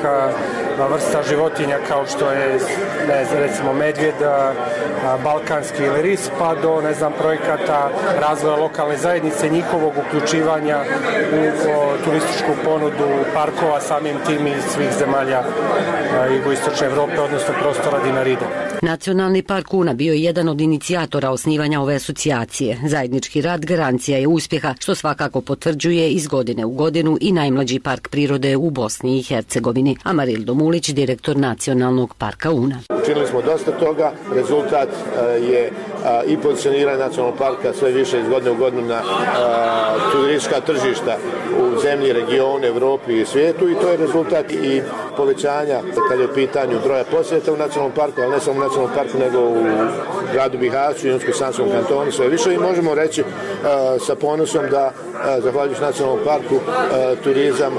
vrsta 0.90 1.22
životinja 1.28 1.78
kao 1.88 2.06
što 2.06 2.30
je 2.30 2.58
ne 3.08 3.24
znam, 3.24 3.38
recimo 3.38 3.72
medvjed, 3.72 4.14
balkanski 5.24 5.82
ili 5.82 6.02
ris, 6.02 6.30
pa 6.38 6.54
do 6.54 6.80
ne 6.80 6.94
znam, 6.94 7.12
projekata 7.18 7.90
razvoja 8.20 8.56
lokalne 8.56 8.96
zajednice, 8.96 9.48
njihovog 9.48 9.92
uključivanja 10.06 10.78
u 11.32 12.04
turističku 12.04 12.52
ponudu 12.64 13.08
parkova 13.34 13.80
samim 13.80 14.16
tim 14.26 14.46
i 14.46 14.54
svih 14.74 14.88
zemalja 14.98 15.42
jugoistočne 16.36 16.86
Evrope, 16.86 17.20
odnosno 17.20 17.54
prostora 17.62 17.98
Dinarida. 18.04 18.46
Nacionalni 18.82 19.42
park 19.42 19.74
Una 19.74 19.94
bio 19.94 20.12
je 20.12 20.22
jedan 20.22 20.48
od 20.48 20.60
inicijatora 20.60 21.30
osnivanja 21.30 21.80
ove 21.80 21.94
asocijacije. 21.94 22.78
Zajednički 22.86 23.40
rad 23.40 23.64
garancija 23.64 24.18
je 24.18 24.26
uspjeha, 24.26 24.74
što 24.78 24.94
svakako 24.94 25.40
potvrđuje 25.40 26.10
iz 26.10 26.26
godine 26.26 26.64
u 26.64 26.70
godinu 26.70 27.18
i 27.20 27.32
najmlađi 27.32 27.80
park 27.80 28.08
prirode 28.08 28.56
u 28.56 28.70
Bosni 28.70 29.18
i 29.18 29.22
Hercegovini. 29.22 29.96
Amarildo 30.02 30.54
Mulić, 30.62 30.92
direktor 30.94 31.36
Nacionalnog 31.36 32.14
parka 32.14 32.50
Una. 32.50 32.78
Učinili 33.02 33.26
smo 33.26 33.42
dosta 33.42 33.72
toga, 33.72 34.12
rezultat 34.34 34.88
e, 34.88 35.24
je 35.24 35.72
i 36.26 36.36
pozicioniranje 36.36 36.98
nacionalnog 36.98 37.38
parka 37.38 37.72
sve 37.72 37.90
više 37.90 38.20
iz 38.20 38.28
godine 38.28 38.50
u 38.50 38.56
godinu 38.56 38.82
na 38.82 39.00
turistička 40.12 40.60
tržišta 40.60 41.16
u 41.60 41.80
zemlji, 41.80 42.12
regionu, 42.12 42.64
Evropi 42.64 43.20
i 43.20 43.24
svijetu 43.24 43.70
i 43.70 43.74
to 43.74 43.88
je 43.88 43.96
rezultat 43.96 44.52
i 44.52 44.82
povećanja 45.16 45.80
kad 46.08 46.20
je 46.20 46.26
u 46.26 46.34
pitanju 46.34 46.80
broja 46.84 47.04
posjeta 47.04 47.52
u 47.52 47.56
nacionalnom 47.56 47.96
parku, 47.96 48.20
ali 48.20 48.30
ne 48.30 48.40
samo 48.40 48.56
u 48.56 48.60
nacionalnom 48.60 48.96
parku, 48.96 49.18
nego 49.18 49.40
u 49.40 49.64
gradu 50.32 50.58
Bihaću 50.58 51.08
i 51.08 51.12
Unsko-Sanskom 51.12 51.72
kantonu 51.72 52.12
sve 52.12 52.28
više 52.28 52.54
i 52.54 52.58
možemo 52.58 52.94
reći 52.94 53.24
sa 54.06 54.14
ponosom 54.14 54.62
da 54.70 54.92
zahvaljujući 55.42 55.80
nacionalnom 55.80 56.24
parku 56.24 56.54
turizam 57.24 57.72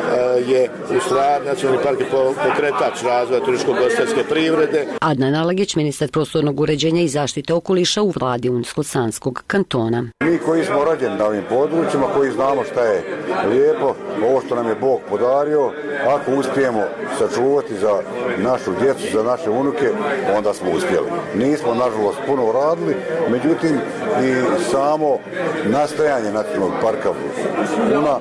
je 0.48 0.70
u 0.98 1.00
stvar, 1.00 1.46
nacionalni 1.46 1.84
park 1.84 2.00
je 2.00 2.06
pokretač 2.10 3.04
razvoja 3.04 3.42
turističko-gostarske 3.42 4.24
privrede. 4.30 4.86
Adnan 5.02 5.36
Alagić, 5.36 5.76
ministar 5.76 6.12
prostornog 6.12 6.60
uređenja 6.60 7.02
i 7.02 7.08
zaštite 7.08 7.54
okoliša 7.54 8.02
u 8.02 8.13
vladi 8.16 8.50
Unsko-Sanskog 8.50 9.44
kantona. 9.48 10.04
Mi 10.24 10.38
koji 10.38 10.66
smo 10.66 10.84
rođeni 10.84 11.18
na 11.18 11.26
ovim 11.26 11.44
područjima, 11.50 12.08
koji 12.16 12.32
znamo 12.32 12.64
šta 12.72 12.84
je 12.84 13.04
lijepo, 13.50 13.96
ovo 14.28 14.42
što 14.46 14.56
nam 14.56 14.68
je 14.68 14.76
Bog 14.76 15.00
podario, 15.10 15.72
ako 16.08 16.32
uspijemo 16.32 16.84
sačuvati 17.18 17.78
za 17.78 18.02
našu 18.38 18.72
djecu, 18.82 19.18
za 19.18 19.24
naše 19.24 19.50
unuke, 19.50 19.90
onda 20.38 20.54
smo 20.54 20.72
uspjeli. 20.72 21.08
Nismo, 21.36 21.74
nažalost, 21.74 22.18
puno 22.28 22.52
radili, 22.52 22.96
međutim, 23.30 23.78
i 24.24 24.34
samo 24.72 25.18
nastajanje 25.66 26.32
nacionalnog 26.32 26.74
parka 26.82 27.10
Una 27.98 28.20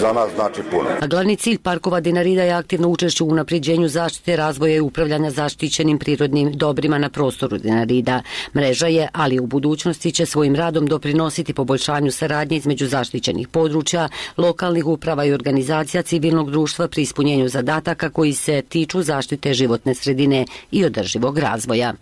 za 0.00 0.12
nas 0.12 0.30
znači 0.34 0.62
puno. 0.70 0.88
A 1.00 1.06
glavni 1.06 1.36
cilj 1.36 1.58
parkova 1.58 2.00
Dinarida 2.00 2.42
je 2.42 2.52
aktivno 2.52 2.88
učešće 2.88 3.24
u 3.24 3.28
unapređenju 3.28 3.88
zaštite 3.88 4.36
razvoja 4.36 4.74
i 4.76 4.80
upravljanja 4.80 5.30
zaštićenim 5.30 5.98
prirodnim 5.98 6.52
dobrima 6.52 6.98
na 6.98 7.08
prostoru 7.08 7.58
Dinarida. 7.58 8.22
Mreža 8.54 8.86
je, 8.86 9.08
ali 9.12 9.40
u 9.40 9.46
budućnosti 9.46 10.12
će 10.12 10.26
svojim 10.26 10.56
radom 10.56 10.86
doprinositi 10.86 11.54
poboljšanju 11.54 12.10
saradnje 12.12 12.56
između 12.56 12.86
zaštićenih 12.86 13.48
područja, 13.48 14.08
lokalnih 14.36 14.86
uprava 14.86 15.24
i 15.24 15.32
organizacija 15.32 16.02
civilnog 16.02 16.50
društva 16.50 16.88
pri 16.88 17.02
ispunjenju 17.02 17.48
zadataka 17.48 18.10
koji 18.10 18.32
se 18.32 18.62
tiču 18.68 19.02
zaštite 19.02 19.54
životne 19.54 19.94
sredine 19.94 20.44
i 20.70 20.84
održivog 20.84 21.38
razvoja. 21.38 21.92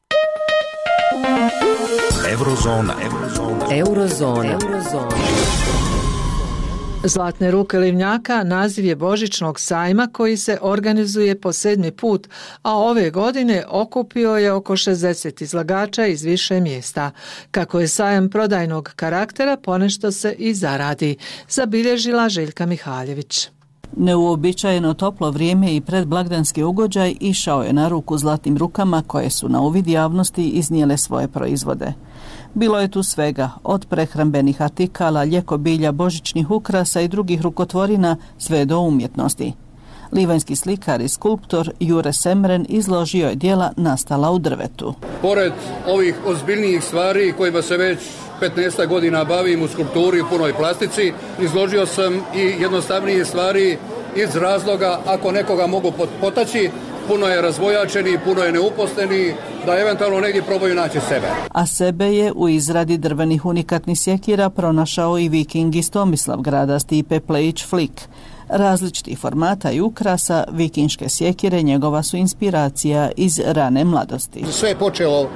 Eurozona. 2.32 2.94
Eurozona. 3.02 3.66
Eurozona. 3.70 4.52
Eurozona. 4.52 5.65
Zlatne 7.09 7.51
ruke 7.51 7.79
Livnjaka 7.79 8.45
naziv 8.45 8.85
je 8.85 8.97
Božićnog 8.97 9.61
sajma 9.61 10.09
koji 10.12 10.37
se 10.37 10.59
organizuje 10.62 11.40
po 11.40 11.53
sedmi 11.53 11.90
put, 11.90 12.29
a 12.62 12.79
ove 12.79 13.11
godine 13.11 13.64
okupio 13.69 14.37
je 14.37 14.53
oko 14.53 14.73
60 14.73 15.42
izlagača 15.42 16.07
iz 16.07 16.23
više 16.23 16.61
mjesta. 16.61 17.11
Kako 17.51 17.81
je 17.81 17.88
sajam 17.88 18.29
prodajnog 18.29 18.92
karaktera, 18.97 19.57
ponešto 19.57 20.12
se 20.12 20.33
i 20.38 20.55
zaradi, 20.55 21.16
zabilježila 21.49 22.29
Željka 22.29 22.66
Mihaljević. 22.66 23.49
Neuobičajeno 23.97 24.95
toplo 24.95 25.31
vrijeme 25.31 25.77
i 25.77 25.81
predblagdanski 25.81 26.62
ugođaj 26.62 27.14
išao 27.21 27.62
je 27.62 27.73
na 27.73 27.88
ruku 27.88 28.19
zlatnim 28.19 28.57
rukama 28.57 29.03
koje 29.07 29.31
su 29.31 29.49
na 29.49 29.61
uvid 29.61 29.87
javnosti 29.87 30.49
iznijele 30.49 30.97
svoje 30.97 31.29
proizvode. 31.29 31.92
Bilo 32.57 32.81
je 32.81 32.88
tu 32.88 33.03
svega, 33.03 33.51
od 33.64 33.87
prehrambenih 33.87 34.62
artikala, 34.62 35.25
ljekobilja, 35.25 35.92
božićnih 35.92 36.51
ukrasa 36.51 37.01
i 37.01 37.09
drugih 37.09 37.42
rukotvorina, 37.42 38.16
sve 38.38 38.64
do 38.64 38.79
umjetnosti. 38.79 39.53
Livanjski 40.12 40.57
slikar 40.57 41.01
i 41.01 41.09
skulptor 41.09 41.71
Jure 41.81 42.12
Semren 42.12 42.66
izložio 42.69 43.29
je 43.29 43.35
dijela 43.35 43.73
nastala 43.77 44.31
u 44.31 44.38
drvetu. 44.38 44.95
Pored 45.23 45.53
ovih 45.87 46.14
ozbiljnijih 46.27 46.85
stvari 46.85 47.35
kojima 47.37 47.62
se 47.62 47.77
već 47.77 47.99
15 48.40 48.87
godina 48.87 49.25
bavim 49.25 49.62
u 49.62 49.69
skulpturi 49.69 50.21
u 50.21 50.29
punoj 50.31 50.55
plastici, 50.55 51.12
izložio 51.40 51.87
sam 51.87 52.14
i 52.35 52.55
jednostavnije 52.61 53.25
stvari 53.25 53.79
iz 54.16 54.37
razloga 54.37 55.01
ako 55.07 55.33
nekoga 55.33 55.66
mogu 55.66 55.92
potaći, 56.21 56.71
puno 57.09 57.27
je 57.27 57.42
razvojačeni, 57.42 58.19
puno 58.25 58.42
je 58.42 58.53
neuposleni, 58.53 59.35
da 59.66 59.79
eventualno 59.79 60.21
negdje 60.21 60.42
probaju 60.42 60.75
naći 60.75 61.01
sebe. 61.01 61.27
A 61.53 61.66
sebe 61.66 62.05
je 62.05 62.33
u 62.33 62.49
izradi 62.49 62.99
drvenih 62.99 63.45
unikatnih 63.45 64.01
sjekira 64.01 64.51
pronašao 64.51 65.19
i 65.19 65.29
viking 65.29 65.77
iz 65.77 65.90
Tomislav 65.90 66.40
grada 66.40 66.79
Stipe 66.79 67.21
Plejić 67.21 67.64
Flik. 67.66 68.09
Različiti 68.49 69.16
formata 69.16 69.71
i 69.71 69.81
ukrasa, 69.81 70.45
vikinške 70.53 71.09
sjekire 71.09 71.62
njegova 71.62 72.03
su 72.03 72.16
inspiracija 72.16 73.11
iz 73.16 73.40
rane 73.47 73.85
mladosti. 73.85 74.45
Sve 74.51 74.69
je 74.69 74.79
počelo 74.79 75.29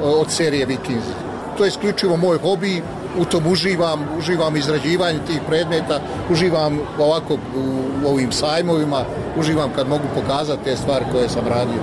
od 0.00 0.30
serije 0.30 0.66
Vikings. 0.66 1.31
To 1.56 1.64
je 1.64 1.68
isključivo 1.68 2.16
moj 2.16 2.38
hobi, 2.38 2.82
u 3.18 3.24
tom 3.24 3.46
uživam, 3.46 4.00
uživam 4.18 4.56
izrađivanje 4.56 5.18
tih 5.26 5.40
predmeta, 5.48 6.00
uživam 6.30 6.78
ovako 6.98 7.34
u 7.34 8.08
ovim 8.08 8.32
sajmovima, 8.32 9.04
uživam 9.38 9.70
kad 9.76 9.88
mogu 9.88 10.04
pokazati 10.14 10.64
te 10.64 10.76
stvari 10.76 11.04
koje 11.12 11.28
sam 11.28 11.46
radio. 11.48 11.82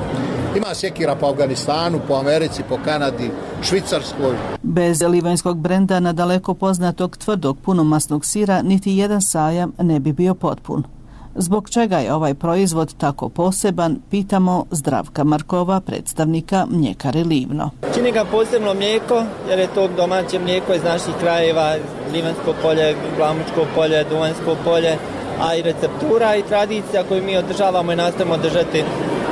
Ima 0.56 0.74
sjekira 0.74 1.16
po 1.16 1.26
Afganistanu, 1.26 2.00
po 2.08 2.14
Americi, 2.14 2.64
po 2.70 2.78
Kanadi, 2.86 3.32
Švicarskoj. 3.62 4.36
Bez 4.64 5.02
livanjskog 5.02 5.58
brenda 5.58 6.00
na 6.00 6.14
daleko 6.14 6.54
poznatog 6.54 7.18
tvrdog 7.18 7.58
punomasnog 7.58 8.26
sira 8.26 8.62
niti 8.62 8.92
jedan 8.92 9.22
sajam 9.22 9.72
ne 9.78 10.00
bi 10.00 10.14
bio 10.14 10.34
potpun. 10.36 10.84
Zbog 11.42 11.70
čega 11.70 11.98
je 11.98 12.14
ovaj 12.14 12.34
proizvod 12.34 12.94
tako 12.98 13.30
poseban, 13.30 14.00
pitamo 14.10 14.66
Zdravka 14.72 15.24
Markova, 15.24 15.80
predstavnika 15.80 16.66
Mljekare 16.70 17.24
Livno. 17.24 17.70
Čini 17.94 18.12
ga 18.12 18.26
posebno 18.32 18.74
mlijeko, 18.74 19.24
jer 19.50 19.60
je 19.60 19.68
to 19.68 19.88
domaće 19.88 20.40
mlijeko 20.40 20.74
iz 20.74 20.84
naših 20.84 21.14
krajeva, 21.20 21.76
Livansko 22.14 22.54
polje, 22.62 22.96
Glamučko 23.18 23.66
polje, 23.76 24.04
Duvansko 24.04 24.56
polje, 24.64 24.98
a 25.42 25.56
i 25.56 25.62
receptura 25.62 26.36
i 26.36 26.44
tradicija 26.44 27.04
koju 27.04 27.24
mi 27.24 27.38
održavamo 27.38 27.92
i 27.92 27.96
nastavimo 27.96 28.38
držati 28.38 28.84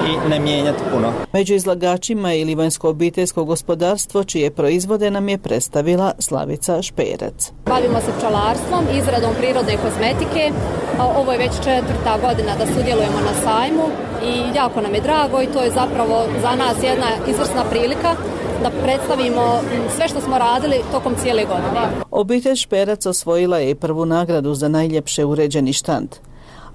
i 0.07 0.29
ne 0.29 0.39
mijenjati 0.39 0.83
puno. 0.93 1.13
Među 1.33 1.53
izlagačima 1.53 2.31
je 2.31 2.45
Livanjsko 2.45 2.89
obiteljsko 2.89 3.45
gospodarstvo 3.45 4.23
čije 4.23 4.51
proizvode 4.51 5.11
nam 5.11 5.29
je 5.29 5.37
predstavila 5.37 6.11
Slavica 6.19 6.81
Šperac. 6.81 7.51
Bavimo 7.65 7.99
se 7.99 8.11
pčalarstvom, 8.17 8.85
izradom 8.97 9.31
prirodne 9.39 9.77
kozmetike. 9.77 10.51
Ovo 10.99 11.31
je 11.31 11.37
već 11.37 11.51
četvrta 11.55 12.17
godina 12.21 12.55
da 12.59 12.65
sudjelujemo 12.65 13.19
na 13.25 13.33
sajmu 13.43 13.83
i 14.25 14.55
jako 14.57 14.81
nam 14.81 14.93
je 14.93 15.01
drago 15.01 15.41
i 15.41 15.47
to 15.47 15.61
je 15.61 15.71
zapravo 15.71 16.23
za 16.41 16.55
nas 16.55 16.83
jedna 16.83 17.07
izvrsna 17.27 17.63
prilika 17.69 18.15
da 18.63 18.69
predstavimo 18.83 19.59
sve 19.95 20.07
što 20.07 20.21
smo 20.21 20.37
radili 20.37 20.83
tokom 20.91 21.15
cijele 21.21 21.45
godine. 21.45 21.81
Obitelj 22.11 22.55
Šperac 22.55 23.05
osvojila 23.05 23.57
je 23.57 23.75
prvu 23.75 24.05
nagradu 24.05 24.53
za 24.53 24.67
najljepše 24.67 25.25
uređeni 25.25 25.73
štand 25.73 26.09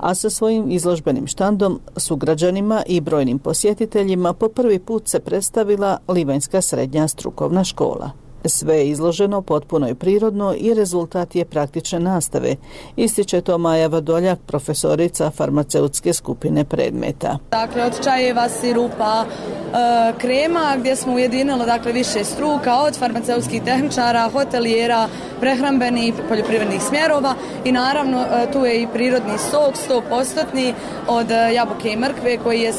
a 0.02 0.14
sa 0.14 0.30
svojim 0.30 0.70
izložbenim 0.70 1.26
štandom 1.26 1.80
su 1.96 2.16
građanima 2.16 2.82
i 2.87 3.00
brojnim 3.00 3.38
posjetiteljima 3.38 4.32
po 4.32 4.48
prvi 4.48 4.78
put 4.78 5.08
se 5.08 5.20
predstavila 5.20 5.98
Livanjska 6.08 6.62
srednja 6.62 7.08
strukovna 7.08 7.64
škola. 7.64 8.21
Sve 8.44 8.76
je 8.76 8.88
izloženo 8.88 9.42
potpuno 9.42 9.88
i 9.88 9.94
prirodno 9.94 10.55
i 10.59 10.74
rezultat 10.74 11.35
je 11.35 11.44
praktične 11.44 12.00
nastave, 12.00 12.57
ističe 12.96 13.40
to 13.40 13.59
Maja 13.59 13.87
Vadoljak, 13.87 14.38
profesorica 14.46 15.31
farmaceutske 15.31 16.12
skupine 16.12 16.64
predmeta. 16.64 17.38
Dakle, 17.50 17.85
od 17.85 18.05
čajeva, 18.05 18.48
sirupa, 18.48 19.24
e, 19.24 20.12
krema, 20.18 20.76
gdje 20.78 20.96
smo 20.96 21.12
ujedinili 21.12 21.66
dakle, 21.66 21.92
više 21.92 22.24
struka, 22.24 22.76
od 22.76 22.98
farmaceutskih 22.98 23.62
tehničara, 23.62 24.31
hotelijera, 24.33 25.09
prehrambenih 25.40 26.14
poljoprivrednih 26.28 26.83
smjerova 26.83 27.35
i 27.64 27.72
naravno 27.72 28.20
e, 28.20 28.52
tu 28.52 28.59
je 28.59 28.83
i 28.83 28.87
prirodni 28.87 29.38
sok, 29.50 29.74
100% 30.11 30.72
od 31.09 31.31
e, 31.31 31.55
jabuke 31.55 31.92
i 31.92 31.96
mrkve 31.96 32.38
koji 32.38 32.61
je 32.61 32.72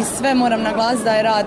i 0.00 0.04
sve 0.16 0.34
moram 0.34 0.62
naglasiti 0.62 1.04
da 1.04 1.12
je 1.12 1.22
rad 1.22 1.46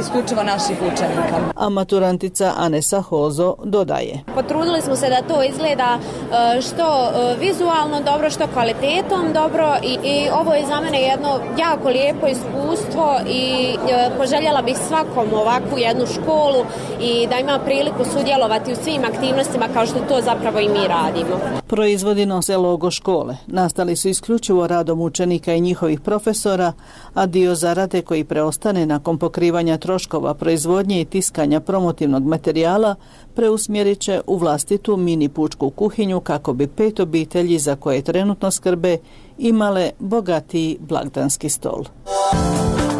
isključivo 0.00 0.42
naših 0.42 0.76
učenika. 0.82 1.52
A 1.56 1.68
maturantica 1.68 2.52
Anesa 2.56 3.02
Hozo 3.12 3.54
dodaje. 3.64 4.24
Potrudili 4.34 4.80
smo 4.80 4.96
se 4.96 5.08
da 5.08 5.34
to 5.34 5.42
izgleda 5.42 5.98
e, 5.98 6.60
što 6.60 6.82
e, 6.82 7.36
vizualno 7.40 8.00
dobro, 8.04 8.30
što 8.30 8.46
kvalitetom 8.52 9.32
dobro 9.34 9.76
i, 9.82 9.92
i 10.04 10.28
ovo 10.40 10.54
je 10.54 10.66
za 10.66 10.80
mene 10.80 11.02
jedno 11.02 11.40
jako 11.58 11.88
lijepo 11.88 12.26
iskustvo 12.26 13.16
i 13.28 13.74
e, 13.74 14.10
poželjela 14.18 14.62
bih 14.62 14.76
svakom 14.88 15.34
ovakvu 15.34 15.78
jednu 15.78 16.06
školu 16.06 16.64
i 17.00 17.26
da 17.26 17.38
ima 17.38 17.58
priliku 17.58 18.04
sudjelovati 18.04 18.72
u 18.72 18.76
svim 18.76 19.04
aktivnostima 19.04 19.68
kao 19.74 19.86
što 19.86 19.98
to 20.08 20.20
zapravo 20.20 20.58
i 20.58 20.68
mi 20.68 20.88
radimo. 20.88 21.36
Proizvodi 21.66 22.26
nose 22.26 22.56
logo 22.56 22.90
škole. 22.90 23.36
Nastali 23.46 23.96
su 23.96 24.08
isključivo 24.08 24.66
radom 24.66 25.00
učenika 25.00 25.54
i 25.54 25.60
njihovih 25.60 26.00
profesora, 26.00 26.72
a 27.14 27.26
dio 27.26 27.54
zarade 27.54 28.02
koji 28.02 28.24
preostane 28.24 28.86
nakon 28.86 29.18
pokrivanja 29.18 29.78
troškova 29.78 30.34
proizvodnje 30.34 31.00
i 31.00 31.04
tiskanja 31.04 31.60
promotivnog 31.60 32.26
materijala 32.26 32.94
preusmjerit 33.34 33.98
će 33.98 34.20
u 34.26 34.36
vlastitu 34.36 34.96
mini 34.96 35.28
pučku 35.28 35.70
kuhinju 35.70 36.20
kako 36.20 36.52
bi 36.52 36.66
pet 36.66 37.00
obitelji 37.00 37.58
za 37.58 37.76
koje 37.76 38.02
trenutno 38.02 38.50
skrbe 38.50 38.98
imale 39.38 39.90
bogatiji 39.98 40.78
blagdanski 40.80 41.48
stol. 41.48 41.84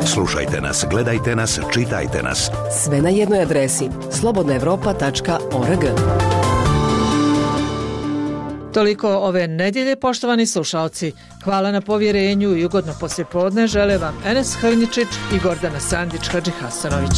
Slušajte 0.07 0.61
nas, 0.61 0.85
gledajte 0.91 1.37
nas, 1.37 1.61
čitajte 1.73 2.23
nas. 2.23 2.51
Sve 2.85 3.03
na 3.03 3.09
jednoj 3.09 3.43
adresi 3.43 3.89
slobodnaevropa.org. 4.11 5.85
Toliko 8.73 9.09
ove 9.09 9.49
nedjelje, 9.49 9.97
poštovani 9.97 10.47
slušalci. 10.47 11.13
Hvala 11.45 11.71
na 11.71 11.81
povjerenju 11.81 12.57
i 12.57 12.65
ugodno 12.65 12.93
poslijepodne 13.01 13.67
žele 13.67 13.99
vam 13.99 14.15
Enes 14.27 14.55
Hrničić 14.55 15.09
i 15.35 15.39
Gordana 15.39 15.81
Sandić-Hadži 15.81 16.51
Hasanović. 16.61 17.17